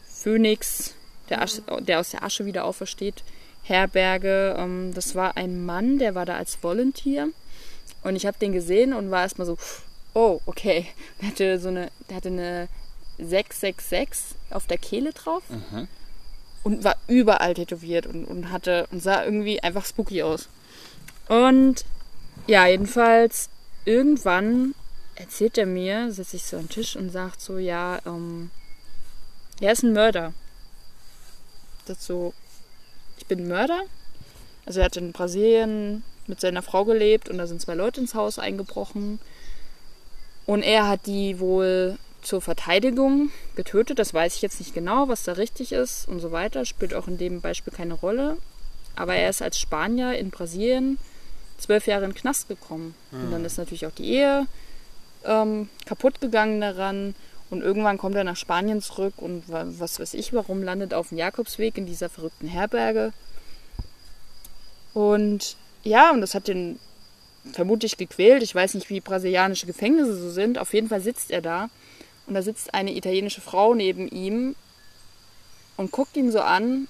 [0.07, 0.95] Phönix,
[1.31, 3.25] der, Asche, der aus der Asche wieder aufersteht,
[3.69, 4.57] Herberge.
[4.59, 7.29] Ähm, das war ein Mann, der war da als Volunteer.
[8.03, 9.57] Und ich habe den gesehen und war erstmal so,
[10.14, 10.87] oh, okay.
[11.21, 12.69] Der hatte so eine, der hatte eine
[13.19, 15.43] 666 auf der Kehle drauf
[16.62, 20.49] und war überall tätowiert und, und hatte und sah irgendwie einfach spooky aus.
[21.29, 21.85] Und
[22.47, 23.51] ja, jedenfalls
[23.85, 24.75] irgendwann
[25.14, 28.51] erzählt er mir, setzt sich so an den Tisch und sagt so, ja, ähm,
[29.61, 30.33] er ist ein Mörder.
[31.87, 32.35] Das so,
[33.19, 33.83] ich bin Mörder.
[34.66, 38.14] Also er hat in Brasilien mit seiner Frau gelebt und da sind zwei Leute ins
[38.14, 39.19] Haus eingebrochen.
[40.47, 43.99] Und er hat die wohl zur Verteidigung getötet.
[43.99, 46.64] Das weiß ich jetzt nicht genau, was da richtig ist und so weiter.
[46.64, 48.37] Spielt auch in dem Beispiel keine Rolle.
[48.97, 50.99] Aber er ist als Spanier in Brasilien
[51.59, 52.95] zwölf Jahre in den Knast gekommen.
[53.12, 54.47] Und dann ist natürlich auch die Ehe
[55.25, 57.14] ähm, kaputt gegangen daran.
[57.51, 61.09] Und irgendwann kommt er nach Spanien zurück und wa- was weiß ich warum, landet auf
[61.09, 63.13] dem Jakobsweg in dieser verrückten Herberge.
[64.93, 66.79] Und ja, und das hat den
[67.53, 68.43] vermutlich gequält.
[68.43, 70.59] Ich weiß nicht, wie brasilianische Gefängnisse so sind.
[70.59, 71.71] Auf jeden Fall sitzt er da.
[72.27, 74.55] Und da sitzt eine italienische Frau neben ihm
[75.79, 76.89] und guckt ihn so an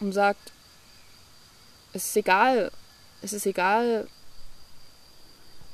[0.00, 0.52] und sagt,
[1.92, 2.70] es ist egal,
[3.20, 4.06] es ist egal,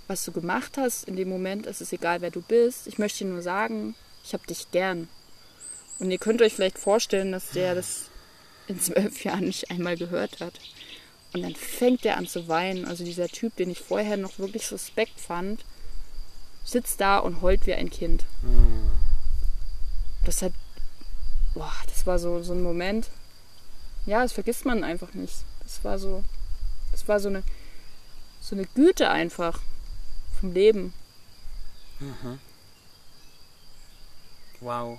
[0.09, 2.89] was du gemacht hast in dem Moment, es ist egal, wer du bist.
[2.89, 3.95] Ich möchte dir nur sagen,
[4.29, 5.09] ich habe dich gern.
[5.99, 8.11] Und ihr könnt euch vielleicht vorstellen, dass der das
[8.67, 10.61] in zwölf Jahren nicht einmal gehört hat.
[11.33, 12.85] Und dann fängt er an zu weinen.
[12.85, 15.65] Also dieser Typ, den ich vorher noch wirklich suspekt fand,
[16.63, 18.27] sitzt da und heult wie ein Kind.
[20.25, 20.53] Das hat,
[21.55, 23.09] boah, das war so, so ein Moment.
[24.05, 25.37] Ja, das vergisst man einfach nicht.
[25.63, 26.23] Das war so,
[26.93, 27.43] das war so eine,
[28.41, 29.61] so eine Güte einfach
[30.39, 30.93] vom Leben.
[34.61, 34.99] Wow.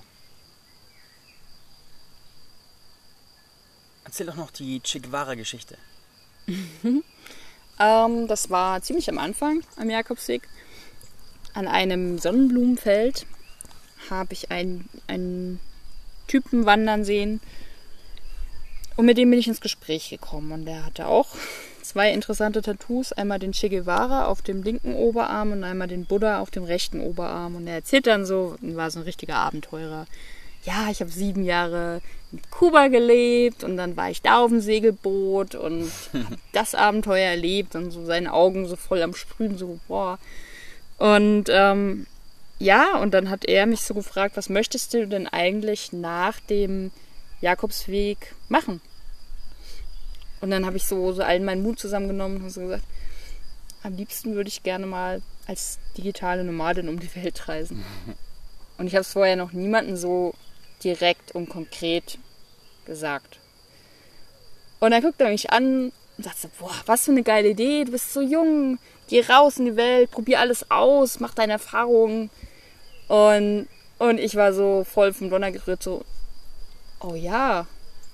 [4.06, 5.78] Erzähl doch noch die Che Guevara-Geschichte.
[7.80, 10.48] Ähm, das war ziemlich am Anfang am Jakobsweg.
[11.54, 13.26] An einem Sonnenblumenfeld
[14.10, 15.60] habe ich einen, einen
[16.28, 17.40] Typen wandern sehen.
[18.98, 20.52] Und mit dem bin ich ins Gespräch gekommen.
[20.52, 21.30] Und der hatte auch
[21.90, 23.12] zwei interessante Tattoos.
[23.14, 27.02] Einmal den Che Guevara auf dem linken Oberarm und einmal den Buddha auf dem rechten
[27.02, 27.56] Oberarm.
[27.56, 30.06] Und er erzählt dann so, war so ein richtiger Abenteurer.
[30.64, 34.62] Ja, ich habe sieben Jahre in Kuba gelebt und dann war ich da auf dem
[34.62, 39.80] Segelboot und hab das Abenteuer erlebt und so seine Augen so voll am Sprühen, so
[39.88, 40.20] boah.
[40.98, 42.06] Und ähm,
[42.60, 46.92] ja, und dann hat er mich so gefragt, was möchtest du denn eigentlich nach dem
[47.42, 48.82] Jakobsweg machen?
[50.42, 52.84] Und dann habe ich so, so allen meinen Mut zusammengenommen und so gesagt,
[53.84, 57.84] am liebsten würde ich gerne mal als digitale Nomadin um die Welt reisen.
[58.78, 60.34] Und ich habe es vorher noch niemandem so
[60.82, 62.18] direkt und konkret
[62.86, 63.40] gesagt.
[64.80, 67.84] Und dann guckt er mich an und sagt so, boah, was für eine geile Idee,
[67.84, 68.80] du bist so jung,
[69.10, 72.30] geh raus in die Welt, probier alles aus, mach deine Erfahrungen.
[73.10, 73.68] Und,
[73.98, 76.06] und ich war so voll vom Donner gerührt, so,
[77.02, 77.68] oh ja,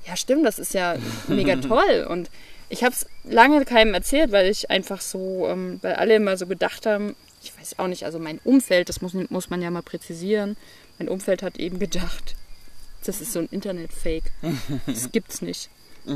[0.08, 0.95] ja stimmt, das ist ja
[1.28, 2.08] mega toll.
[2.10, 2.30] Und
[2.70, 6.47] ich habe es lange keinem erzählt, weil ich einfach so, ähm, weil alle immer so
[6.47, 9.84] gedacht haben, ich weiß auch nicht, also mein Umfeld, das muss, muss man ja mal
[9.84, 10.58] präzisieren,
[10.97, 12.36] mein Umfeld hat eben gedacht,
[13.06, 14.32] das ist so ein Internet-Fake.
[14.88, 15.70] Das gibt's nicht.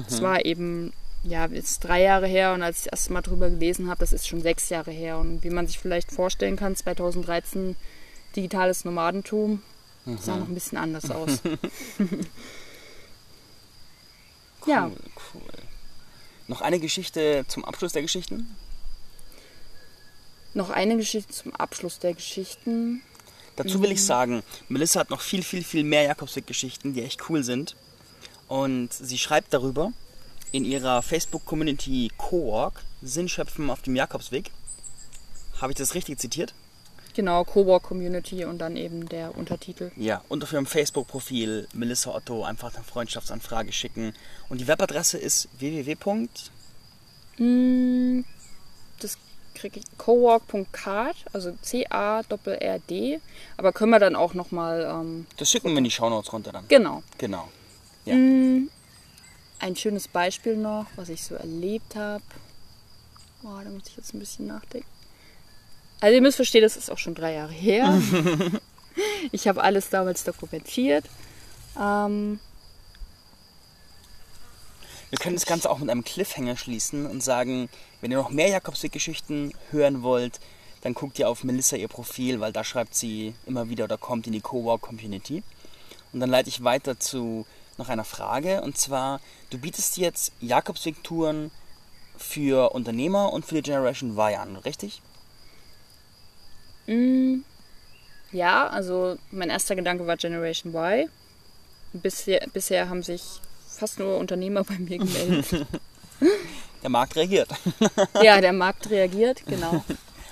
[0.07, 3.49] Es war eben, ja, jetzt drei Jahre her und als ich das erste Mal drüber
[3.49, 5.19] gelesen habe, das ist schon sechs Jahre her.
[5.19, 7.75] Und wie man sich vielleicht vorstellen kann, 2013
[8.35, 9.61] digitales Nomadentum
[10.19, 11.41] sah noch ein bisschen anders aus.
[14.65, 14.97] ja, Cool,
[15.33, 15.63] cool.
[16.47, 18.55] Noch eine Geschichte zum Abschluss der Geschichten?
[20.53, 23.01] noch eine Geschichte zum Abschluss der Geschichten.
[23.55, 27.43] Dazu will ich sagen, Melissa hat noch viel, viel, viel mehr Jakobsweg-Geschichten, die echt cool
[27.43, 27.75] sind.
[28.47, 29.91] Und sie schreibt darüber
[30.51, 34.49] in ihrer Facebook-Community Cowork, Sinnschöpfen auf dem Jakobsweg.
[35.61, 36.53] Habe ich das richtig zitiert?
[37.15, 39.91] Genau, Cowork Community und dann eben der Untertitel.
[39.97, 44.13] Ja, und auf ihrem Facebook-Profil Melissa Otto einfach eine Freundschaftsanfrage schicken.
[44.47, 45.97] Und die Webadresse ist www.
[47.37, 48.23] Mm,
[48.99, 49.17] Das
[49.55, 53.19] kriege ich cowork.card, also C-A-R-R-D.
[53.57, 56.67] Aber können wir dann auch nochmal, ähm, Das schicken wir in die Shownotes runter dann.
[56.67, 57.03] genau.
[57.17, 57.49] Genau.
[58.05, 58.13] Ja.
[58.15, 62.23] Ein schönes Beispiel noch, was ich so erlebt habe.
[63.41, 64.87] Boah, da muss ich jetzt ein bisschen nachdenken.
[65.99, 68.01] Also ihr müsst verstehen, das ist auch schon drei Jahre her.
[69.31, 71.05] ich habe alles damals dokumentiert.
[71.79, 72.39] Ähm,
[75.09, 77.67] Wir können das Ganze auch mit einem Cliffhanger schließen und sagen,
[77.99, 80.39] wenn ihr noch mehr Jakobsweg-Geschichten hören wollt,
[80.81, 84.27] dann guckt ihr auf Melissa ihr Profil, weil da schreibt sie immer wieder oder kommt
[84.27, 85.41] in die Cowork-Community.
[86.13, 87.47] Und dann leite ich weiter zu
[87.77, 89.19] noch einer Frage und zwar,
[89.49, 91.49] du bietest jetzt Jakobsweg-Touren
[92.17, 95.01] für Unternehmer und für die Generation Y an, richtig?
[96.89, 97.43] Mm,
[98.31, 101.09] Ja, also mein erster Gedanke war Generation Y.
[101.93, 103.23] Bisher, bisher haben sich
[103.67, 105.65] fast nur Unternehmer bei mir gemeldet.
[106.83, 107.49] Der Markt reagiert.
[108.23, 109.83] ja, der Markt reagiert, genau.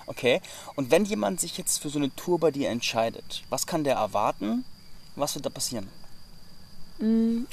[0.06, 0.42] Okay.
[0.76, 3.96] Und wenn jemand sich jetzt für so eine Tour bei dir entscheidet, was kann der
[3.96, 4.64] erwarten?
[5.18, 5.90] Was wird da passieren?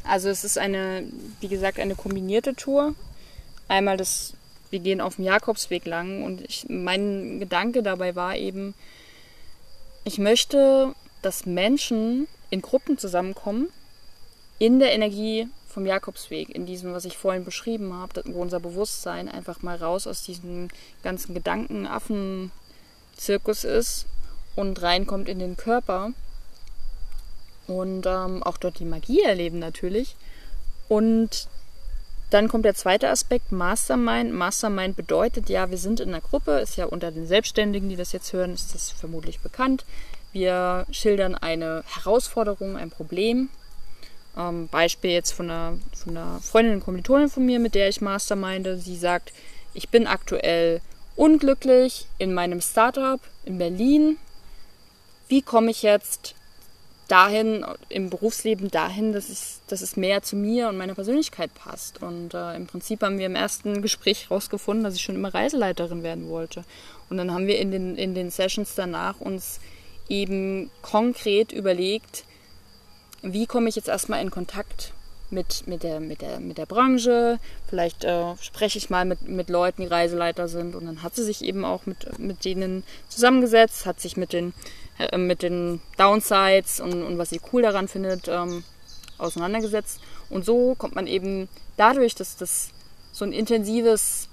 [0.05, 1.05] Also es ist eine,
[1.41, 2.95] wie gesagt, eine kombinierte Tour.
[3.67, 4.35] Einmal das,
[4.71, 8.75] wir gehen auf dem Jakobsweg lang und ich, mein Gedanke dabei war eben,
[10.05, 13.69] ich möchte, dass Menschen in Gruppen zusammenkommen,
[14.59, 19.29] in der Energie vom Jakobsweg, in diesem, was ich vorhin beschrieben habe, wo unser Bewusstsein
[19.29, 20.69] einfach mal raus aus diesem
[21.03, 24.07] ganzen Gedankenaffen-Zirkus ist
[24.55, 26.13] und reinkommt in den Körper
[27.67, 30.17] und ähm, auch dort die Magie erleben natürlich.
[30.89, 31.49] Und
[32.35, 34.33] dann kommt der zweite Aspekt, Mastermind.
[34.33, 38.11] Mastermind bedeutet ja, wir sind in einer Gruppe, ist ja unter den Selbstständigen, die das
[38.11, 39.85] jetzt hören, ist das vermutlich bekannt.
[40.33, 43.51] Wir schildern eine Herausforderung, ein Problem.
[44.37, 48.01] Ähm, Beispiel jetzt von einer, von einer Freundin und Kommilitonin von mir, mit der ich
[48.01, 48.79] masterminde.
[48.79, 49.33] Sie sagt,
[49.73, 50.81] ich bin aktuell
[51.15, 54.17] unglücklich in meinem Startup in Berlin.
[55.29, 56.35] Wie komme ich jetzt
[57.09, 62.03] dahin, im Berufsleben dahin, dass es, dass es mehr zu mir und meiner Persönlichkeit passt.
[62.03, 66.03] Und äh, im Prinzip haben wir im ersten Gespräch herausgefunden, dass ich schon immer Reiseleiterin
[66.03, 66.65] werden wollte.
[67.11, 69.61] Und dann haben wir in den, in den Sessions danach uns
[70.09, 72.25] eben konkret überlegt,
[73.23, 74.93] wie komme ich jetzt erstmal in Kontakt
[75.31, 77.39] mit, mit, der, mit, der, mit der Branche.
[77.69, 80.75] Vielleicht äh, spreche ich mal mit, mit Leuten, die Reiseleiter sind.
[80.75, 84.55] Und dann hat sie sich eben auch mit, mit denen zusammengesetzt, hat sich mit den,
[85.17, 88.65] mit den Downsides und, und was sie cool daran findet, ähm,
[89.19, 90.01] auseinandergesetzt.
[90.31, 92.71] Und so kommt man eben dadurch, dass das
[93.13, 94.29] so ein intensives,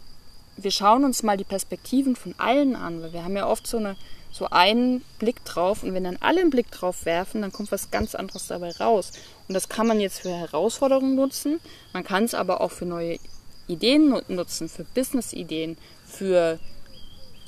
[0.58, 3.78] wir schauen uns mal die Perspektiven von allen an, weil wir haben ja oft so
[3.78, 3.96] eine
[4.32, 7.92] so einen Blick drauf und wenn dann alle einen Blick drauf werfen, dann kommt was
[7.92, 9.12] ganz anderes dabei raus.
[9.48, 11.60] Und das kann man jetzt für Herausforderungen nutzen,
[11.92, 13.20] man kann es aber auch für neue
[13.68, 16.60] Ideen nutzen, für Business-Ideen, für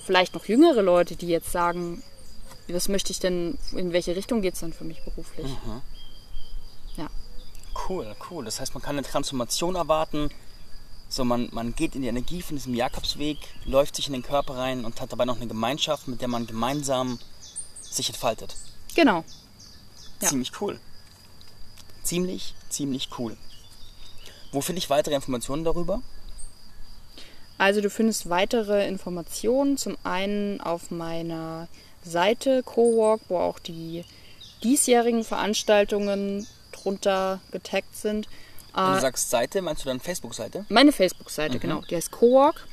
[0.05, 2.03] vielleicht noch jüngere Leute, die jetzt sagen,
[2.67, 5.47] was möchte ich denn, in welche Richtung geht es dann für mich beruflich?
[5.47, 5.81] Mhm.
[6.97, 7.09] Ja.
[7.87, 8.45] Cool, cool.
[8.45, 10.29] Das heißt, man kann eine Transformation erwarten,
[11.13, 14.57] so, man, man geht in die Energie von diesem Jakobsweg, läuft sich in den Körper
[14.57, 17.19] rein und hat dabei noch eine Gemeinschaft, mit der man gemeinsam
[17.81, 18.55] sich entfaltet.
[18.95, 19.23] Genau.
[20.21, 20.29] Ja.
[20.29, 20.79] Ziemlich cool.
[22.01, 23.37] Ziemlich, ziemlich cool.
[24.51, 26.01] Wo finde ich weitere Informationen darüber?
[27.59, 31.67] Also du findest weitere Informationen zum einen auf meiner
[32.03, 34.03] Seite CoWalk, wo auch die
[34.63, 38.27] diesjährigen Veranstaltungen drunter getaggt sind.
[38.73, 40.65] Wenn du äh, sagst Seite, meinst du dann Facebook-Seite?
[40.69, 41.61] Meine Facebook-Seite, mhm.
[41.61, 41.81] genau.
[41.89, 42.67] Die heißt Cowork.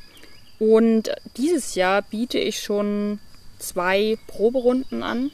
[0.59, 3.18] Und dieses Jahr biete ich schon
[3.59, 5.31] zwei Proberunden an.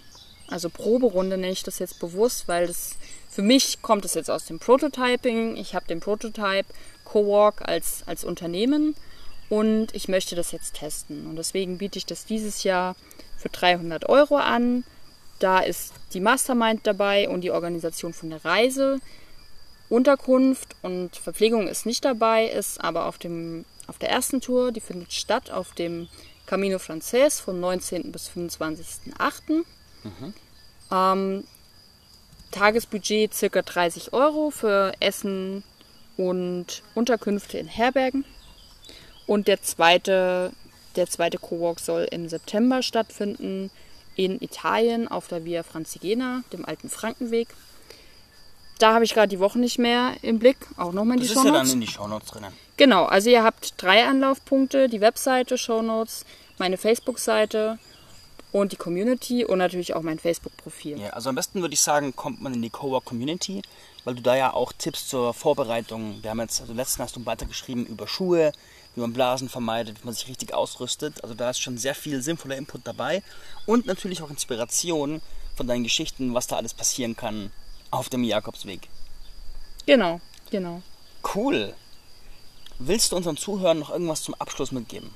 [0.49, 2.97] Also Proberunde nenne ich das jetzt bewusst, weil das
[3.28, 5.57] für mich kommt es jetzt aus dem Prototyping.
[5.57, 6.66] Ich habe den Prototype
[7.05, 8.94] Cowork als, als Unternehmen
[9.49, 11.26] und ich möchte das jetzt testen.
[11.26, 12.97] Und deswegen biete ich das dieses Jahr
[13.47, 14.84] für 300 Euro an.
[15.38, 18.99] Da ist die Mastermind dabei und die Organisation von der Reise.
[19.88, 24.80] Unterkunft und Verpflegung ist nicht dabei, ist aber auf, dem, auf der ersten Tour, die
[24.80, 26.09] findet statt auf dem
[26.47, 28.11] Camino Frances vom 19.
[28.11, 29.64] bis 25.08.
[30.03, 30.34] Mhm.
[30.90, 31.44] Ähm,
[32.51, 33.62] Tagesbudget ca.
[33.62, 35.62] 30 Euro für Essen
[36.16, 38.24] und Unterkünfte in Herbergen.
[39.26, 40.53] Und der zweite,
[40.97, 43.70] der zweite Cowork soll im September stattfinden
[44.16, 47.49] in Italien auf der Via Francigena, dem alten Frankenweg.
[48.78, 50.59] Da habe ich gerade die Woche nicht mehr im Blick.
[50.76, 51.53] Auch nochmal in die Shownotes.
[51.53, 52.53] Das ist ja dann in die Shownotes drinnen.
[52.76, 54.88] Genau, also ihr habt drei Anlaufpunkte.
[54.88, 56.24] Die Webseite, Shownotes,
[56.59, 57.78] meine Facebook-Seite
[58.53, 60.99] und die Community und natürlich auch mein Facebook-Profil.
[60.99, 63.62] Ja, also am besten würde ich sagen, kommt man in die Cowork Community,
[64.05, 67.20] weil du da ja auch Tipps zur Vorbereitung, wir haben jetzt, also letzten hast du
[67.20, 68.53] einen Beitrag geschrieben über Schuhe,
[68.97, 71.22] wie man Blasen vermeidet, wie man sich richtig ausrüstet.
[71.22, 73.22] Also da ist schon sehr viel sinnvoller Input dabei
[73.66, 75.20] und natürlich auch Inspiration
[75.55, 77.53] von deinen Geschichten, was da alles passieren kann
[77.90, 78.88] auf dem Jakobsweg.
[79.86, 80.20] Genau,
[80.51, 80.82] genau.
[81.34, 81.74] Cool.
[82.78, 85.14] Willst du unseren Zuhörern noch irgendwas zum Abschluss mitgeben?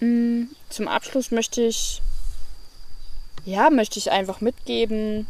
[0.00, 2.00] Mm, zum Abschluss möchte ich,
[3.44, 5.26] ja, möchte ich einfach mitgeben.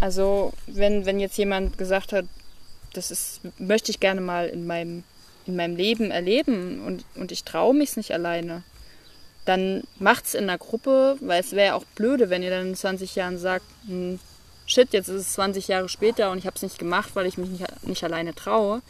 [0.00, 2.26] Also, wenn, wenn jetzt jemand gesagt hat,
[2.92, 5.04] das ist, möchte ich gerne mal in meinem,
[5.46, 8.62] in meinem Leben erleben und, und ich traue mich nicht alleine,
[9.44, 13.14] dann macht's in einer Gruppe, weil es wäre auch blöde, wenn ihr dann in 20
[13.14, 14.18] Jahren sagt, hm,
[14.66, 17.36] shit, jetzt ist es 20 Jahre später und ich habe es nicht gemacht, weil ich
[17.36, 18.80] mich nicht, nicht alleine traue.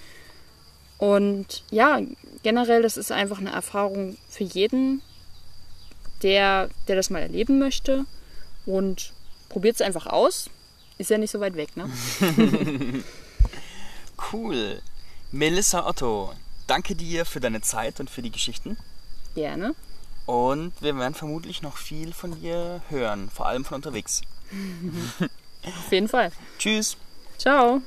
[0.98, 2.00] Und ja,
[2.42, 5.02] generell, das ist einfach eine Erfahrung für jeden,
[6.22, 8.04] der, der das mal erleben möchte.
[8.64, 9.12] Und
[9.48, 10.48] probiert es einfach aus.
[10.96, 11.90] Ist ja nicht so weit weg, ne?
[14.32, 14.80] cool.
[15.32, 16.32] Melissa Otto,
[16.66, 18.76] danke dir für deine Zeit und für die Geschichten.
[19.34, 19.74] Gerne.
[20.26, 24.22] Und wir werden vermutlich noch viel von dir hören, vor allem von unterwegs.
[25.64, 26.30] Auf jeden Fall.
[26.58, 26.96] Tschüss.
[27.38, 27.82] Ciao.